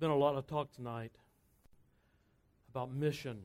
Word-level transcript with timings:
been 0.00 0.10
a 0.10 0.16
lot 0.16 0.34
of 0.34 0.46
talk 0.46 0.74
tonight 0.74 1.12
about 2.70 2.90
mission. 2.90 3.38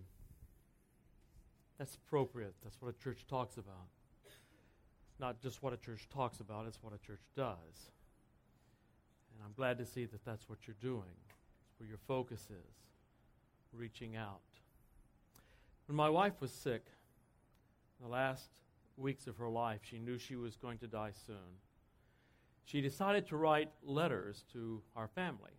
That's 1.78 1.96
appropriate. 1.96 2.54
That's 2.64 2.82
what 2.82 2.96
a 2.96 3.04
church 3.04 3.26
talks 3.30 3.58
about. 3.58 3.90
It's 4.26 5.20
not 5.20 5.42
just 5.42 5.62
what 5.62 5.74
a 5.74 5.78
church 5.78 6.08
talks 6.14 6.40
about, 6.40 6.66
it's 6.66 6.82
what 6.82 6.94
a 6.94 7.06
church 7.06 7.20
does. 7.36 7.92
And 9.34 9.44
I'm 9.44 9.52
glad 9.58 9.78
to 9.80 9.86
see 9.86 10.06
that 10.06 10.24
that's 10.24 10.48
what 10.48 10.60
you're 10.66 10.78
doing. 10.82 11.12
It's 11.68 11.78
where 11.78 11.90
your 11.90 12.00
focus 12.08 12.48
is, 12.50 12.76
reaching 13.74 14.16
out. 14.16 14.40
When 15.88 15.98
my 15.98 16.10
wife 16.10 16.40
was 16.40 16.52
sick, 16.52 16.86
the 18.02 18.08
last 18.08 18.50
weeks 18.96 19.28
of 19.28 19.36
her 19.38 19.50
life, 19.50 19.82
she 19.84 20.00
knew 20.00 20.18
she 20.18 20.38
was 20.38 20.56
going 20.56 20.78
to 20.78 20.88
die 20.88 21.12
soon. 21.28 21.60
She 22.64 22.80
decided 22.80 23.28
to 23.28 23.36
write 23.36 23.72
letters 23.84 24.46
to 24.54 24.82
our 24.96 25.10
family 25.10 25.52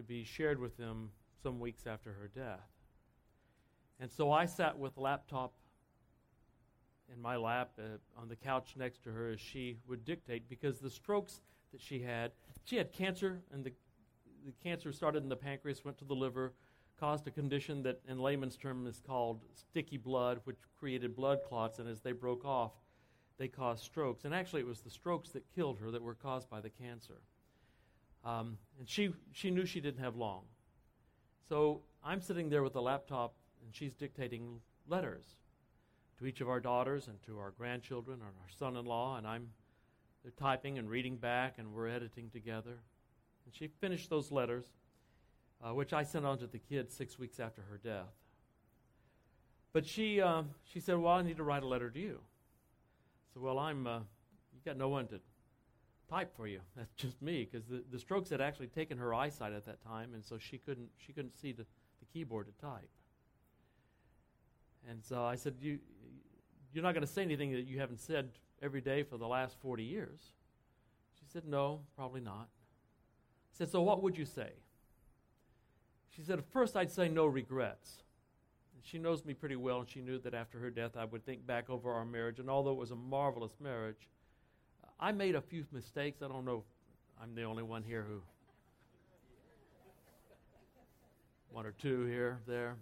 to 0.00 0.06
be 0.06 0.24
shared 0.24 0.58
with 0.58 0.78
them 0.78 1.10
some 1.42 1.60
weeks 1.60 1.86
after 1.86 2.10
her 2.14 2.30
death. 2.34 2.70
And 4.00 4.10
so 4.10 4.32
I 4.32 4.46
sat 4.46 4.78
with 4.78 4.96
laptop 4.96 5.52
in 7.14 7.20
my 7.20 7.36
lap 7.36 7.72
uh, 7.78 7.98
on 8.18 8.28
the 8.28 8.36
couch 8.36 8.74
next 8.78 9.02
to 9.04 9.10
her 9.10 9.28
as 9.28 9.40
she 9.40 9.76
would 9.86 10.06
dictate 10.06 10.48
because 10.48 10.78
the 10.78 10.88
strokes 10.88 11.42
that 11.72 11.82
she 11.82 12.00
had, 12.00 12.32
she 12.64 12.76
had 12.76 12.92
cancer, 12.92 13.42
and 13.52 13.62
the, 13.62 13.72
the 14.46 14.52
cancer 14.62 14.90
started 14.90 15.22
in 15.22 15.28
the 15.28 15.36
pancreas, 15.36 15.84
went 15.84 15.98
to 15.98 16.06
the 16.06 16.14
liver, 16.14 16.54
caused 16.98 17.26
a 17.26 17.30
condition 17.30 17.82
that 17.82 18.00
in 18.08 18.18
layman's 18.18 18.56
term 18.56 18.86
is 18.86 19.02
called 19.06 19.42
sticky 19.54 19.98
blood, 19.98 20.40
which 20.44 20.56
created 20.78 21.14
blood 21.14 21.40
clots, 21.46 21.78
and 21.78 21.86
as 21.86 22.00
they 22.00 22.12
broke 22.12 22.46
off, 22.46 22.72
they 23.36 23.48
caused 23.48 23.84
strokes. 23.84 24.24
And 24.24 24.34
actually, 24.34 24.62
it 24.62 24.66
was 24.66 24.80
the 24.80 24.90
strokes 24.90 25.28
that 25.30 25.44
killed 25.54 25.78
her 25.80 25.90
that 25.90 26.02
were 26.02 26.14
caused 26.14 26.48
by 26.48 26.62
the 26.62 26.70
cancer. 26.70 27.20
Um, 28.24 28.58
and 28.78 28.88
she, 28.88 29.10
she 29.32 29.50
knew 29.50 29.64
she 29.64 29.80
didn't 29.80 30.02
have 30.02 30.16
long. 30.16 30.42
So 31.48 31.80
I'm 32.04 32.20
sitting 32.20 32.48
there 32.48 32.62
with 32.62 32.76
a 32.76 32.80
laptop, 32.80 33.34
and 33.64 33.74
she's 33.74 33.94
dictating 33.94 34.60
letters 34.88 35.24
to 36.18 36.26
each 36.26 36.40
of 36.40 36.48
our 36.48 36.60
daughters 36.60 37.08
and 37.08 37.20
to 37.24 37.38
our 37.38 37.52
grandchildren 37.52 38.20
and 38.20 38.28
our 38.28 38.50
son 38.58 38.76
in 38.76 38.84
law, 38.84 39.16
and 39.16 39.26
I'm 39.26 39.48
they're 40.22 40.32
typing 40.32 40.78
and 40.78 40.88
reading 40.90 41.16
back, 41.16 41.54
and 41.58 41.72
we're 41.72 41.88
editing 41.88 42.28
together. 42.30 42.78
And 43.46 43.54
she 43.54 43.68
finished 43.80 44.10
those 44.10 44.30
letters, 44.30 44.66
uh, 45.64 45.74
which 45.74 45.92
I 45.92 46.02
sent 46.02 46.26
on 46.26 46.38
to 46.38 46.46
the 46.46 46.58
kids 46.58 46.94
six 46.94 47.18
weeks 47.18 47.40
after 47.40 47.62
her 47.62 47.80
death. 47.82 48.12
But 49.72 49.86
she, 49.86 50.20
uh, 50.20 50.42
she 50.64 50.80
said, 50.80 50.98
Well, 50.98 51.14
I 51.14 51.22
need 51.22 51.38
to 51.38 51.42
write 51.42 51.62
a 51.62 51.66
letter 51.66 51.90
to 51.90 51.98
you. 51.98 52.20
So, 53.32 53.40
well, 53.40 53.58
I'm, 53.58 53.86
uh, 53.86 53.98
you 53.98 54.60
got 54.64 54.76
no 54.76 54.88
one 54.88 55.06
to 55.08 55.20
type 56.10 56.36
for 56.36 56.46
you. 56.46 56.60
That's 56.76 56.92
just 56.94 57.22
me, 57.22 57.48
because 57.50 57.66
the, 57.66 57.82
the 57.90 57.98
strokes 57.98 58.30
had 58.30 58.40
actually 58.40 58.66
taken 58.66 58.98
her 58.98 59.14
eyesight 59.14 59.52
at 59.52 59.64
that 59.66 59.82
time, 59.82 60.14
and 60.14 60.24
so 60.24 60.36
she 60.38 60.58
couldn't 60.58 60.88
she 60.98 61.12
couldn't 61.12 61.38
see 61.38 61.52
the, 61.52 61.64
the 62.00 62.06
keyboard 62.12 62.46
to 62.46 62.52
type. 62.60 62.90
And 64.88 65.02
so 65.04 65.24
I 65.24 65.36
said, 65.36 65.54
you 65.60 65.78
you're 66.72 66.84
not 66.84 66.94
going 66.94 67.06
to 67.06 67.12
say 67.12 67.22
anything 67.22 67.52
that 67.52 67.66
you 67.66 67.80
haven't 67.80 68.00
said 68.00 68.30
every 68.62 68.80
day 68.80 69.02
for 69.02 69.16
the 69.16 69.26
last 69.26 69.56
40 69.60 69.82
years. 69.82 70.20
She 71.18 71.24
said, 71.32 71.44
no, 71.44 71.80
probably 71.96 72.20
not. 72.20 72.48
I 72.48 73.58
said, 73.58 73.70
so 73.70 73.82
what 73.82 74.02
would 74.02 74.16
you 74.16 74.24
say? 74.24 74.52
She 76.10 76.22
said, 76.22 76.38
at 76.38 76.52
first 76.52 76.76
I'd 76.76 76.90
say 76.90 77.08
no 77.08 77.26
regrets. 77.26 78.02
she 78.82 78.98
knows 78.98 79.24
me 79.24 79.34
pretty 79.34 79.56
well, 79.56 79.80
and 79.80 79.88
she 79.88 80.00
knew 80.00 80.18
that 80.20 80.34
after 80.34 80.58
her 80.58 80.70
death 80.70 80.96
I 80.96 81.04
would 81.04 81.24
think 81.24 81.46
back 81.46 81.68
over 81.70 81.92
our 81.92 82.04
marriage, 82.04 82.38
and 82.38 82.48
although 82.48 82.72
it 82.72 82.78
was 82.78 82.90
a 82.90 82.96
marvelous 82.96 83.56
marriage, 83.60 84.08
I 85.00 85.12
made 85.12 85.34
a 85.34 85.40
few 85.40 85.64
mistakes. 85.72 86.22
I 86.22 86.28
don't 86.28 86.44
know 86.44 86.62
I'm 87.22 87.34
the 87.34 87.42
only 87.42 87.62
one 87.62 87.82
here 87.82 88.04
who. 88.08 88.22
One 91.50 91.66
or 91.66 91.72
two 91.72 92.06
here, 92.06 92.40
there. 92.46 92.76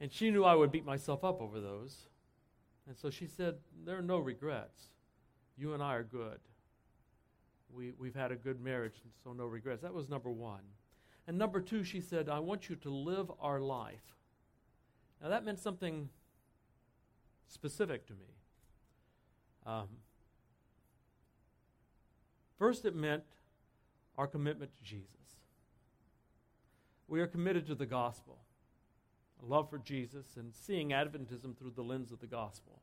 And 0.00 0.12
she 0.12 0.30
knew 0.30 0.44
I 0.44 0.54
would 0.54 0.70
beat 0.72 0.84
myself 0.84 1.24
up 1.24 1.40
over 1.40 1.60
those. 1.60 1.96
And 2.86 2.96
so 2.96 3.10
she 3.10 3.26
said, 3.26 3.56
There 3.84 3.98
are 3.98 4.02
no 4.02 4.18
regrets. 4.18 4.84
You 5.56 5.74
and 5.74 5.82
I 5.82 5.94
are 5.94 6.02
good. 6.02 6.38
We, 7.74 7.92
we've 7.98 8.14
had 8.14 8.32
a 8.32 8.36
good 8.36 8.60
marriage, 8.62 9.00
and 9.02 9.12
so 9.22 9.32
no 9.32 9.46
regrets. 9.46 9.82
That 9.82 9.94
was 9.94 10.08
number 10.08 10.30
one. 10.30 10.60
And 11.26 11.38
number 11.38 11.60
two, 11.60 11.84
she 11.84 12.00
said, 12.00 12.28
I 12.28 12.38
want 12.38 12.68
you 12.68 12.76
to 12.76 12.90
live 12.90 13.30
our 13.40 13.60
life. 13.60 14.16
Now, 15.22 15.28
that 15.28 15.44
meant 15.44 15.58
something 15.58 16.08
specific 17.48 18.06
to 18.08 18.12
me. 18.14 18.26
Um, 19.64 19.88
First, 22.58 22.84
it 22.84 22.94
meant 22.94 23.24
our 24.16 24.26
commitment 24.26 24.72
to 24.76 24.82
Jesus. 24.82 25.08
We 27.08 27.20
are 27.20 27.26
committed 27.26 27.66
to 27.66 27.74
the 27.74 27.86
gospel, 27.86 28.38
a 29.42 29.46
love 29.46 29.68
for 29.68 29.78
Jesus, 29.78 30.36
and 30.36 30.54
seeing 30.54 30.90
Adventism 30.90 31.56
through 31.56 31.72
the 31.74 31.82
lens 31.82 32.12
of 32.12 32.20
the 32.20 32.26
gospel. 32.26 32.80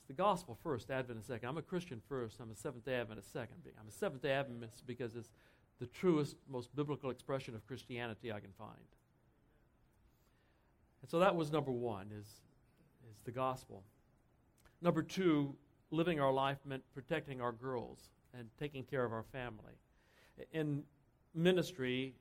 It's 0.00 0.08
the 0.08 0.14
gospel 0.14 0.58
first, 0.62 0.90
Adventist 0.90 1.28
second. 1.28 1.48
I'm 1.48 1.58
a 1.58 1.62
Christian 1.62 2.00
first, 2.08 2.40
I'm 2.40 2.50
a 2.50 2.56
Seventh 2.56 2.84
day 2.84 2.94
Adventist 2.94 3.32
second. 3.32 3.56
I'm 3.78 3.86
a 3.88 3.92
Seventh 3.92 4.22
day 4.22 4.32
Adventist 4.32 4.86
because 4.86 5.14
it's 5.14 5.30
the 5.78 5.86
truest, 5.86 6.36
most 6.50 6.74
biblical 6.74 7.10
expression 7.10 7.54
of 7.54 7.66
Christianity 7.66 8.32
I 8.32 8.40
can 8.40 8.52
find. 8.58 8.70
And 11.02 11.10
so 11.10 11.18
that 11.18 11.34
was 11.36 11.52
number 11.52 11.72
one, 11.72 12.06
is, 12.12 12.26
is 13.10 13.18
the 13.24 13.32
gospel. 13.32 13.82
Number 14.80 15.02
two, 15.02 15.54
living 15.90 16.20
our 16.20 16.32
life 16.32 16.58
meant 16.64 16.82
protecting 16.94 17.40
our 17.40 17.52
girls 17.52 18.10
and 18.36 18.48
taking 18.58 18.84
care 18.84 19.04
of 19.04 19.12
our 19.12 19.24
family. 19.24 19.74
In 20.52 20.82
ministry, 21.34 22.14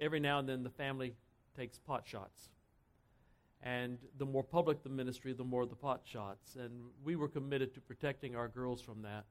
every 0.00 0.20
now 0.20 0.38
and 0.38 0.48
then 0.48 0.62
the 0.62 0.70
family 0.70 1.14
takes 1.56 1.78
pot 1.78 2.06
shots. 2.06 2.48
And 3.62 3.98
the 4.18 4.24
more 4.24 4.42
public 4.42 4.82
the 4.82 4.88
ministry, 4.88 5.32
the 5.32 5.44
more 5.44 5.66
the 5.66 5.76
pot 5.76 6.00
shots. 6.04 6.56
And 6.56 6.72
we 7.04 7.16
were 7.16 7.28
committed 7.28 7.74
to 7.74 7.80
protecting 7.80 8.34
our 8.34 8.48
girls 8.48 8.80
from 8.80 9.02
that 9.02 9.26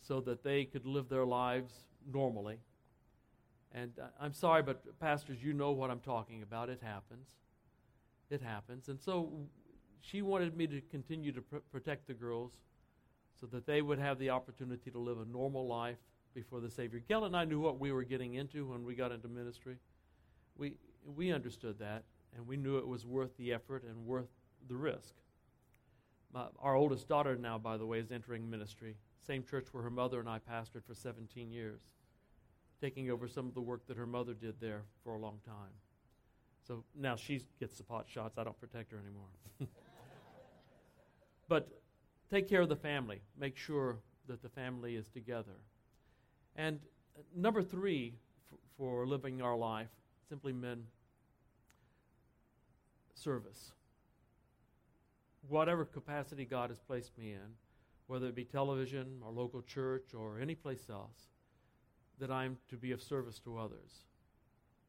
so 0.00 0.20
that 0.22 0.42
they 0.42 0.64
could 0.64 0.86
live 0.86 1.08
their 1.08 1.26
lives 1.26 1.72
normally. 2.10 2.58
And 3.74 3.92
I'm 4.20 4.32
sorry, 4.32 4.62
but 4.62 4.98
pastors, 4.98 5.42
you 5.42 5.52
know 5.52 5.72
what 5.72 5.90
I'm 5.90 6.00
talking 6.00 6.42
about. 6.42 6.68
It 6.68 6.80
happens. 6.82 7.28
It 8.30 8.42
happens. 8.42 8.88
And 8.88 9.00
so 9.00 9.30
she 10.00 10.22
wanted 10.22 10.56
me 10.56 10.66
to 10.66 10.80
continue 10.90 11.32
to 11.32 11.42
pr- 11.42 11.56
protect 11.70 12.06
the 12.06 12.14
girls 12.14 12.52
so 13.40 13.46
that 13.46 13.66
they 13.66 13.82
would 13.82 13.98
have 13.98 14.18
the 14.18 14.30
opportunity 14.30 14.90
to 14.90 14.98
live 14.98 15.18
a 15.18 15.24
normal 15.24 15.66
life 15.66 15.98
before 16.34 16.60
the 16.60 16.70
Savior. 16.70 17.02
Gail 17.06 17.24
and 17.24 17.36
I 17.36 17.44
knew 17.44 17.60
what 17.60 17.78
we 17.78 17.92
were 17.92 18.04
getting 18.04 18.34
into 18.34 18.66
when 18.66 18.84
we 18.84 18.94
got 18.94 19.12
into 19.12 19.28
ministry. 19.28 19.76
We, 20.56 20.74
we 21.16 21.32
understood 21.32 21.78
that, 21.80 22.04
and 22.36 22.46
we 22.46 22.56
knew 22.56 22.78
it 22.78 22.86
was 22.86 23.04
worth 23.04 23.36
the 23.36 23.52
effort 23.52 23.84
and 23.84 24.06
worth 24.06 24.28
the 24.68 24.76
risk. 24.76 25.14
My, 26.32 26.46
our 26.60 26.74
oldest 26.74 27.08
daughter 27.08 27.36
now, 27.36 27.58
by 27.58 27.76
the 27.76 27.86
way, 27.86 27.98
is 27.98 28.10
entering 28.10 28.48
ministry. 28.48 28.96
Same 29.26 29.44
church 29.44 29.68
where 29.72 29.82
her 29.82 29.90
mother 29.90 30.20
and 30.20 30.28
I 30.28 30.38
pastored 30.38 30.84
for 30.86 30.94
17 30.94 31.50
years, 31.50 31.82
taking 32.80 33.10
over 33.10 33.28
some 33.28 33.46
of 33.46 33.54
the 33.54 33.60
work 33.60 33.86
that 33.88 33.96
her 33.96 34.06
mother 34.06 34.34
did 34.34 34.60
there 34.60 34.82
for 35.04 35.14
a 35.14 35.18
long 35.18 35.38
time. 35.44 35.72
So 36.66 36.84
now 36.98 37.16
she 37.16 37.42
gets 37.60 37.76
the 37.76 37.82
pot 37.82 38.06
shots. 38.08 38.38
I 38.38 38.44
don't 38.44 38.58
protect 38.58 38.92
her 38.92 38.98
anymore. 38.98 39.28
but 41.48 41.81
take 42.32 42.48
care 42.48 42.62
of 42.62 42.68
the 42.68 42.76
family. 42.76 43.20
Make 43.38 43.56
sure 43.58 43.98
that 44.26 44.42
the 44.42 44.48
family 44.48 44.96
is 44.96 45.06
together. 45.08 45.58
And 46.56 46.80
uh, 47.16 47.22
number 47.36 47.62
three 47.62 48.14
f- 48.50 48.58
for 48.78 49.06
living 49.06 49.42
our 49.42 49.56
life 49.56 49.90
simply 50.28 50.52
meant 50.52 50.80
service. 53.14 53.72
Whatever 55.48 55.84
capacity 55.84 56.46
God 56.46 56.70
has 56.70 56.78
placed 56.78 57.18
me 57.18 57.32
in, 57.32 57.56
whether 58.06 58.28
it 58.28 58.34
be 58.34 58.44
television 58.44 59.20
or 59.24 59.30
local 59.30 59.60
church 59.60 60.14
or 60.14 60.40
any 60.40 60.54
place 60.54 60.86
else, 60.88 61.28
that 62.18 62.30
I'm 62.30 62.56
to 62.70 62.76
be 62.76 62.92
of 62.92 63.02
service 63.02 63.38
to 63.40 63.58
others. 63.58 64.06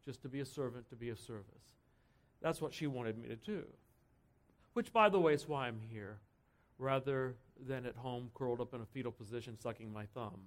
Just 0.06 0.22
to 0.22 0.30
be 0.30 0.40
a 0.40 0.46
servant, 0.46 0.90
to 0.90 0.96
be 0.96 1.10
of 1.10 1.20
service. 1.20 1.64
That's 2.42 2.62
what 2.62 2.74
she 2.74 2.88
wanted 2.88 3.18
me 3.18 3.28
to 3.30 3.36
do. 3.36 3.64
Which, 4.74 4.94
by 4.94 5.10
the 5.10 5.20
way, 5.20 5.34
is 5.34 5.48
why 5.48 5.68
I'm 5.68 5.80
here 5.90 6.20
rather 6.80 7.36
than 7.68 7.86
at 7.86 7.96
home 7.96 8.30
curled 8.34 8.62
up 8.62 8.74
in 8.74 8.82
a 8.82 8.86
fetal 8.86 9.12
position 9.12 9.58
sucking 9.60 9.92
my 9.92 10.06
thumb, 10.14 10.40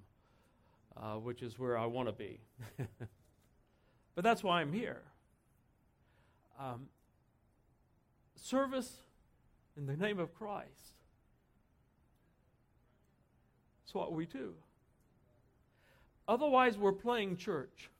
uh, 0.96 1.14
which 1.14 1.42
is 1.42 1.58
where 1.58 1.78
I 1.78 1.86
want 1.86 2.08
to 2.08 2.12
be. 2.12 2.40
but 4.14 4.24
that's 4.24 4.42
why 4.42 4.60
I'm 4.60 4.72
here. 4.72 5.02
Um, 6.58 6.88
service 8.36 8.96
in 9.76 9.86
the 9.86 9.96
name 9.96 10.18
of 10.18 10.34
Christ. 10.34 10.94
That's 13.84 13.94
what 13.94 14.12
we 14.12 14.26
do. 14.26 14.54
Otherwise, 16.28 16.76
we're 16.76 16.92
playing 16.92 17.36
church. 17.36 17.90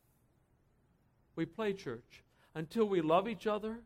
We 1.37 1.45
play 1.45 1.75
church 1.75 2.23
until 2.55 2.87
we 2.87 3.01
love 3.01 3.29
each 3.29 3.47
other, 3.47 3.79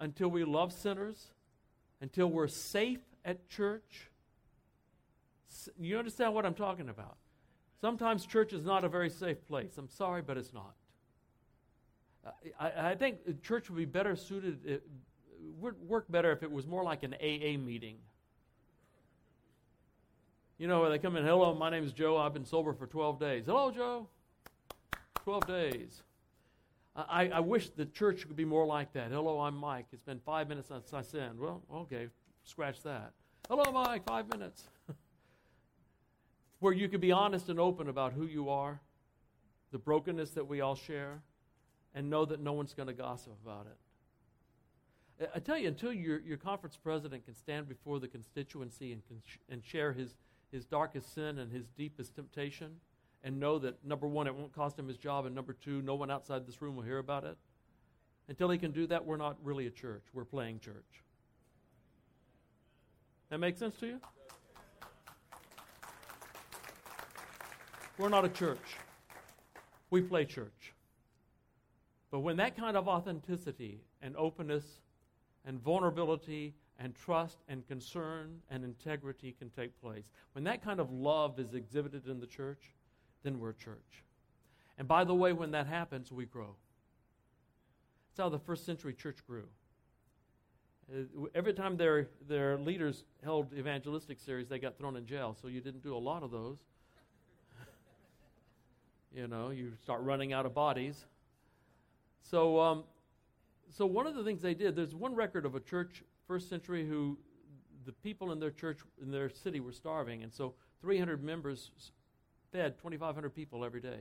until 0.00 0.28
we 0.28 0.44
love 0.44 0.72
sinners, 0.72 1.26
until 2.00 2.28
we're 2.28 2.48
safe 2.48 3.00
at 3.26 3.46
church. 3.48 4.08
You 5.78 5.98
understand 5.98 6.32
what 6.32 6.46
I'm 6.46 6.54
talking 6.54 6.88
about? 6.88 7.16
Sometimes 7.80 8.24
church 8.24 8.52
is 8.52 8.64
not 8.64 8.84
a 8.84 8.88
very 8.88 9.10
safe 9.10 9.44
place. 9.46 9.76
I'm 9.76 9.88
sorry, 9.88 10.22
but 10.22 10.38
it's 10.38 10.54
not. 10.54 10.74
Uh, 12.24 12.30
I, 12.58 12.90
I 12.90 12.94
think 12.94 13.42
church 13.42 13.68
would 13.68 13.76
be 13.76 13.84
better 13.84 14.16
suited, 14.16 14.64
it 14.64 14.82
would 15.60 15.74
work 15.86 16.06
better 16.08 16.32
if 16.32 16.42
it 16.42 16.50
was 16.50 16.66
more 16.66 16.84
like 16.84 17.02
an 17.02 17.14
AA 17.14 17.58
meeting. 17.58 17.96
You 20.56 20.68
know, 20.68 20.80
where 20.80 20.88
they 20.88 20.98
come 20.98 21.16
in, 21.16 21.24
hello, 21.24 21.54
my 21.54 21.68
name 21.68 21.84
is 21.84 21.92
Joe, 21.92 22.16
I've 22.16 22.32
been 22.32 22.46
sober 22.46 22.72
for 22.72 22.86
12 22.86 23.20
days. 23.20 23.44
Hello, 23.46 23.70
Joe. 23.70 24.08
12 25.24 25.46
days. 25.46 26.02
I, 26.94 27.28
I 27.28 27.40
wish 27.40 27.68
the 27.68 27.84
church 27.84 28.26
could 28.26 28.36
be 28.36 28.46
more 28.46 28.64
like 28.64 28.94
that. 28.94 29.10
Hello, 29.10 29.40
I'm 29.40 29.54
Mike. 29.54 29.86
It's 29.92 30.04
been 30.04 30.20
five 30.24 30.48
minutes 30.48 30.68
since 30.68 30.94
I 30.94 31.02
sinned. 31.02 31.38
Well, 31.38 31.62
okay, 31.74 32.08
scratch 32.46 32.82
that. 32.82 33.12
Hello, 33.48 33.70
Mike, 33.72 34.04
five 34.04 34.28
minutes. 34.30 34.64
Where 36.60 36.72
you 36.72 36.88
could 36.88 37.00
be 37.00 37.12
honest 37.12 37.48
and 37.48 37.60
open 37.60 37.88
about 37.88 38.12
who 38.12 38.24
you 38.24 38.48
are, 38.48 38.80
the 39.72 39.78
brokenness 39.78 40.30
that 40.30 40.46
we 40.46 40.60
all 40.60 40.76
share, 40.76 41.20
and 41.94 42.08
know 42.08 42.24
that 42.24 42.40
no 42.40 42.52
one's 42.52 42.72
going 42.72 42.86
to 42.86 42.94
gossip 42.94 43.34
about 43.44 43.66
it. 43.66 45.28
I 45.34 45.38
tell 45.38 45.58
you, 45.58 45.68
until 45.68 45.92
your, 45.92 46.20
your 46.20 46.36
conference 46.36 46.76
president 46.76 47.24
can 47.24 47.34
stand 47.34 47.68
before 47.68 47.98
the 47.98 48.08
constituency 48.08 48.92
and, 48.92 49.06
can 49.06 49.22
sh- 49.24 49.38
and 49.48 49.64
share 49.64 49.92
his, 49.92 50.14
his 50.52 50.64
darkest 50.66 51.14
sin 51.14 51.38
and 51.38 51.50
his 51.50 51.66
deepest 51.76 52.14
temptation, 52.14 52.76
and 53.24 53.40
know 53.40 53.58
that 53.58 53.84
number 53.84 54.06
one, 54.06 54.26
it 54.26 54.34
won't 54.34 54.52
cost 54.54 54.78
him 54.78 54.88
his 54.88 54.98
job, 54.98 55.26
and 55.26 55.34
number 55.34 55.54
two, 55.54 55.82
no 55.82 55.94
one 55.94 56.10
outside 56.10 56.46
this 56.46 56.60
room 56.60 56.76
will 56.76 56.82
hear 56.82 56.98
about 56.98 57.24
it. 57.24 57.36
Until 58.28 58.50
he 58.50 58.58
can 58.58 58.72
do 58.72 58.86
that, 58.88 59.04
we're 59.04 59.16
not 59.16 59.36
really 59.42 59.66
a 59.66 59.70
church. 59.70 60.04
We're 60.12 60.24
playing 60.24 60.60
church. 60.60 61.02
That 63.36 63.40
make 63.40 63.58
sense 63.58 63.76
to 63.80 63.86
you? 63.86 64.00
We're 67.98 68.08
not 68.08 68.24
a 68.24 68.30
church. 68.30 68.78
We 69.90 70.00
play 70.00 70.24
church. 70.24 70.72
But 72.10 72.20
when 72.20 72.38
that 72.38 72.56
kind 72.56 72.78
of 72.78 72.88
authenticity 72.88 73.82
and 74.00 74.16
openness 74.16 74.64
and 75.44 75.60
vulnerability 75.60 76.54
and 76.78 76.94
trust 76.94 77.36
and 77.46 77.68
concern 77.68 78.40
and 78.50 78.64
integrity 78.64 79.36
can 79.38 79.50
take 79.50 79.78
place, 79.82 80.10
when 80.32 80.44
that 80.44 80.64
kind 80.64 80.80
of 80.80 80.90
love 80.90 81.38
is 81.38 81.52
exhibited 81.52 82.06
in 82.06 82.20
the 82.20 82.26
church, 82.26 82.72
then 83.22 83.38
we're 83.38 83.50
a 83.50 83.54
church. 83.54 84.02
And 84.78 84.88
by 84.88 85.04
the 85.04 85.14
way, 85.14 85.34
when 85.34 85.50
that 85.50 85.66
happens, 85.66 86.10
we 86.10 86.24
grow. 86.24 86.56
That's 88.08 88.24
how 88.24 88.30
the 88.30 88.38
first 88.38 88.64
century 88.64 88.94
church 88.94 89.18
grew. 89.26 89.48
Uh, 90.92 91.26
every 91.34 91.52
time 91.52 91.76
their, 91.76 92.08
their 92.28 92.58
leaders 92.58 93.04
held 93.24 93.52
evangelistic 93.52 94.20
series, 94.20 94.48
they 94.48 94.58
got 94.58 94.78
thrown 94.78 94.96
in 94.96 95.04
jail. 95.04 95.36
So 95.40 95.48
you 95.48 95.60
didn't 95.60 95.82
do 95.82 95.96
a 95.96 95.98
lot 95.98 96.22
of 96.22 96.30
those. 96.30 96.58
you 99.14 99.26
know, 99.26 99.50
you 99.50 99.72
start 99.82 100.02
running 100.02 100.32
out 100.32 100.46
of 100.46 100.54
bodies. 100.54 101.06
So, 102.22 102.60
um, 102.60 102.84
so 103.70 103.84
one 103.84 104.06
of 104.06 104.14
the 104.14 104.22
things 104.22 104.42
they 104.42 104.54
did, 104.54 104.76
there's 104.76 104.94
one 104.94 105.14
record 105.14 105.44
of 105.44 105.54
a 105.54 105.60
church, 105.60 106.04
first 106.28 106.48
century, 106.48 106.86
who 106.86 107.18
the 107.84 107.92
people 107.92 108.30
in 108.30 108.38
their 108.38 108.50
church, 108.50 108.78
in 109.02 109.10
their 109.10 109.28
city, 109.28 109.58
were 109.58 109.72
starving. 109.72 110.22
And 110.22 110.32
so 110.32 110.54
300 110.82 111.22
members 111.22 111.70
fed 112.52 112.78
2,500 112.78 113.34
people 113.34 113.64
every 113.64 113.80
day. 113.80 114.00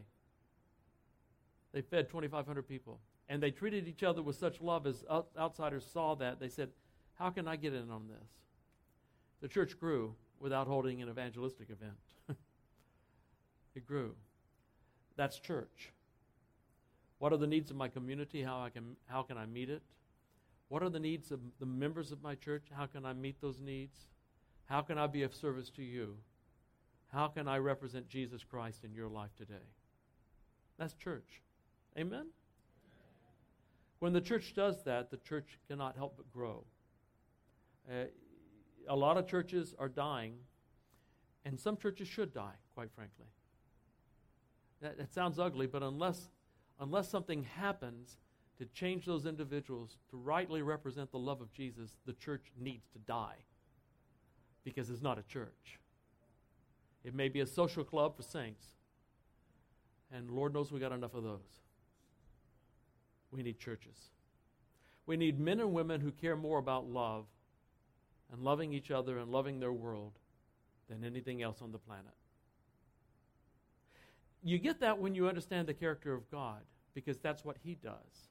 They 1.74 1.82
fed 1.82 2.10
2,500 2.10 2.68
people. 2.68 3.00
And 3.28 3.42
they 3.42 3.52
treated 3.52 3.88
each 3.88 4.04
other 4.04 4.22
with 4.22 4.36
such 4.36 4.62
love 4.62 4.86
as 4.86 5.04
outsiders 5.38 5.86
saw 5.92 6.16
that. 6.16 6.40
They 6.40 6.50
said, 6.50 6.70
How 7.16 7.30
can 7.30 7.48
I 7.48 7.56
get 7.56 7.74
in 7.74 7.90
on 7.90 8.08
this? 8.08 8.30
The 9.42 9.48
church 9.48 9.80
grew 9.80 10.16
without 10.40 10.68
holding 10.68 11.02
an 11.02 11.10
evangelistic 11.10 11.70
event. 11.70 11.94
it 13.76 13.86
grew. 13.86 14.16
That's 15.16 15.40
church. 15.40 15.92
What 17.20 17.34
are 17.34 17.38
the 17.38 17.48
needs 17.48 17.72
of 17.72 17.78
my 17.78 17.88
community? 17.88 18.44
How, 18.44 18.62
I 18.62 18.70
can, 18.70 18.96
how 19.08 19.24
can 19.24 19.38
I 19.38 19.46
meet 19.46 19.70
it? 19.70 19.82
What 20.68 20.84
are 20.84 20.90
the 20.90 21.00
needs 21.00 21.32
of 21.32 21.40
the 21.60 21.66
members 21.66 22.12
of 22.12 22.22
my 22.22 22.36
church? 22.36 22.68
How 22.76 22.86
can 22.86 23.06
I 23.06 23.14
meet 23.14 23.40
those 23.42 23.60
needs? 23.60 23.98
How 24.66 24.82
can 24.82 24.98
I 24.98 25.08
be 25.08 25.24
of 25.24 25.34
service 25.34 25.70
to 25.72 25.84
you? 25.84 26.18
How 27.08 27.28
can 27.28 27.48
I 27.48 27.58
represent 27.58 28.10
Jesus 28.10 28.44
Christ 28.44 28.84
in 28.84 28.94
your 28.94 29.08
life 29.08 29.30
today? 29.38 29.70
That's 30.78 30.94
church. 30.94 31.42
Amen? 31.98 32.28
When 34.06 34.14
the 34.14 34.22
church 34.22 34.54
does 34.54 34.84
that, 34.84 35.10
the 35.10 35.18
church 35.18 35.58
cannot 35.68 35.98
help 35.98 36.16
but 36.16 36.32
grow. 36.32 36.64
Uh, 37.90 38.04
a 38.88 38.96
lot 38.96 39.18
of 39.18 39.26
churches 39.26 39.74
are 39.80 39.90
dying, 39.90 40.36
and 41.44 41.60
some 41.60 41.76
churches 41.76 42.08
should 42.08 42.32
die, 42.32 42.54
quite 42.76 42.92
frankly. 42.94 43.26
That, 44.80 45.00
that 45.00 45.12
sounds 45.12 45.40
ugly, 45.40 45.66
but 45.66 45.82
unless, 45.82 46.30
unless 46.80 47.10
something 47.10 47.48
happens 47.58 48.18
to 48.60 48.66
change 48.68 49.08
those 49.08 49.26
individuals 49.26 49.98
to 50.12 50.18
rightly 50.18 50.62
represent 50.62 51.12
the 51.12 51.18
love 51.18 51.42
of 51.42 51.52
Jesus, 51.52 51.96
the 52.06 52.14
church 52.14 52.52
needs 52.60 52.88
to 52.90 53.00
die 53.00 53.38
because 54.64 54.92
it's 54.92 55.02
not 55.02 55.18
a 55.18 55.24
church. 55.24 55.80
It 57.04 57.16
may 57.16 57.28
be 57.28 57.40
a 57.40 57.48
social 57.48 57.84
club 57.84 58.16
for 58.16 58.22
saints, 58.22 58.68
and 60.12 60.30
Lord 60.30 60.54
knows 60.54 60.72
we 60.72 60.80
got 60.80 60.92
enough 60.92 61.16
of 61.16 61.24
those. 61.24 61.65
We 63.36 63.44
need 63.44 63.60
churches. 63.60 63.98
We 65.06 65.18
need 65.18 65.40
men 65.40 65.60
and 65.60 65.74
women 65.74 66.00
who 66.00 66.12
care 66.12 66.36
more 66.36 66.58
about 66.58 66.88
love 66.88 67.26
and 68.32 68.42
loving 68.42 68.74
each 68.74 68.92
other 68.92 69.18
and 69.18 69.32
loving 69.32 69.60
their 69.60 69.74
world 69.74 70.14
than 70.90 71.04
anything 71.04 71.42
else 71.42 71.62
on 71.62 71.72
the 71.72 71.78
planet. 71.78 72.14
You 74.42 74.58
get 74.58 74.80
that 74.80 75.00
when 75.00 75.16
you 75.16 75.28
understand 75.28 75.68
the 75.68 75.74
character 75.74 76.14
of 76.14 76.30
God, 76.32 76.62
because 76.94 77.18
that's 77.18 77.44
what 77.44 77.58
He 77.64 77.76
does. 77.76 78.30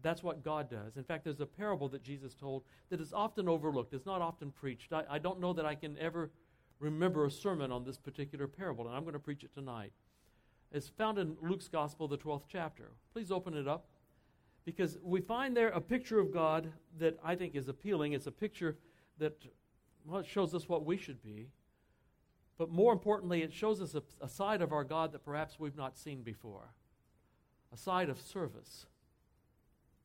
That's 0.00 0.22
what 0.22 0.42
God 0.42 0.70
does. 0.70 0.96
In 0.96 1.04
fact, 1.04 1.24
there's 1.24 1.40
a 1.40 1.46
parable 1.46 1.88
that 1.90 2.02
Jesus 2.02 2.34
told 2.34 2.62
that 2.88 3.00
is 3.00 3.12
often 3.12 3.48
overlooked, 3.48 3.92
it's 3.94 4.06
not 4.06 4.22
often 4.22 4.50
preached. 4.50 4.92
I, 4.92 5.04
I 5.10 5.18
don't 5.18 5.40
know 5.40 5.52
that 5.52 5.66
I 5.66 5.74
can 5.74 5.98
ever 5.98 6.30
remember 6.80 7.26
a 7.26 7.30
sermon 7.30 7.70
on 7.70 7.84
this 7.84 7.98
particular 7.98 8.46
parable, 8.46 8.86
and 8.86 8.96
I'm 8.96 9.02
going 9.02 9.12
to 9.12 9.20
preach 9.20 9.44
it 9.44 9.54
tonight. 9.54 9.92
It's 10.72 10.88
found 10.88 11.18
in 11.18 11.36
Luke's 11.42 11.68
Gospel, 11.68 12.08
the 12.08 12.16
12th 12.16 12.44
chapter. 12.48 12.92
Please 13.12 13.30
open 13.30 13.54
it 13.54 13.68
up 13.68 13.86
because 14.64 14.98
we 15.02 15.20
find 15.20 15.56
there 15.56 15.68
a 15.68 15.80
picture 15.80 16.18
of 16.18 16.32
God 16.32 16.72
that 16.98 17.18
I 17.22 17.34
think 17.34 17.54
is 17.54 17.68
appealing. 17.68 18.12
It's 18.12 18.26
a 18.26 18.32
picture 18.32 18.78
that 19.18 19.34
well, 20.06 20.22
shows 20.22 20.54
us 20.54 20.68
what 20.68 20.84
we 20.84 20.96
should 20.96 21.22
be. 21.22 21.48
But 22.58 22.70
more 22.70 22.92
importantly, 22.92 23.42
it 23.42 23.52
shows 23.52 23.80
us 23.80 23.94
a, 23.94 24.02
a 24.20 24.28
side 24.28 24.62
of 24.62 24.72
our 24.72 24.84
God 24.84 25.12
that 25.12 25.24
perhaps 25.24 25.58
we've 25.58 25.76
not 25.76 25.96
seen 25.96 26.22
before 26.22 26.74
a 27.72 27.76
side 27.76 28.08
of 28.08 28.20
service. 28.20 28.86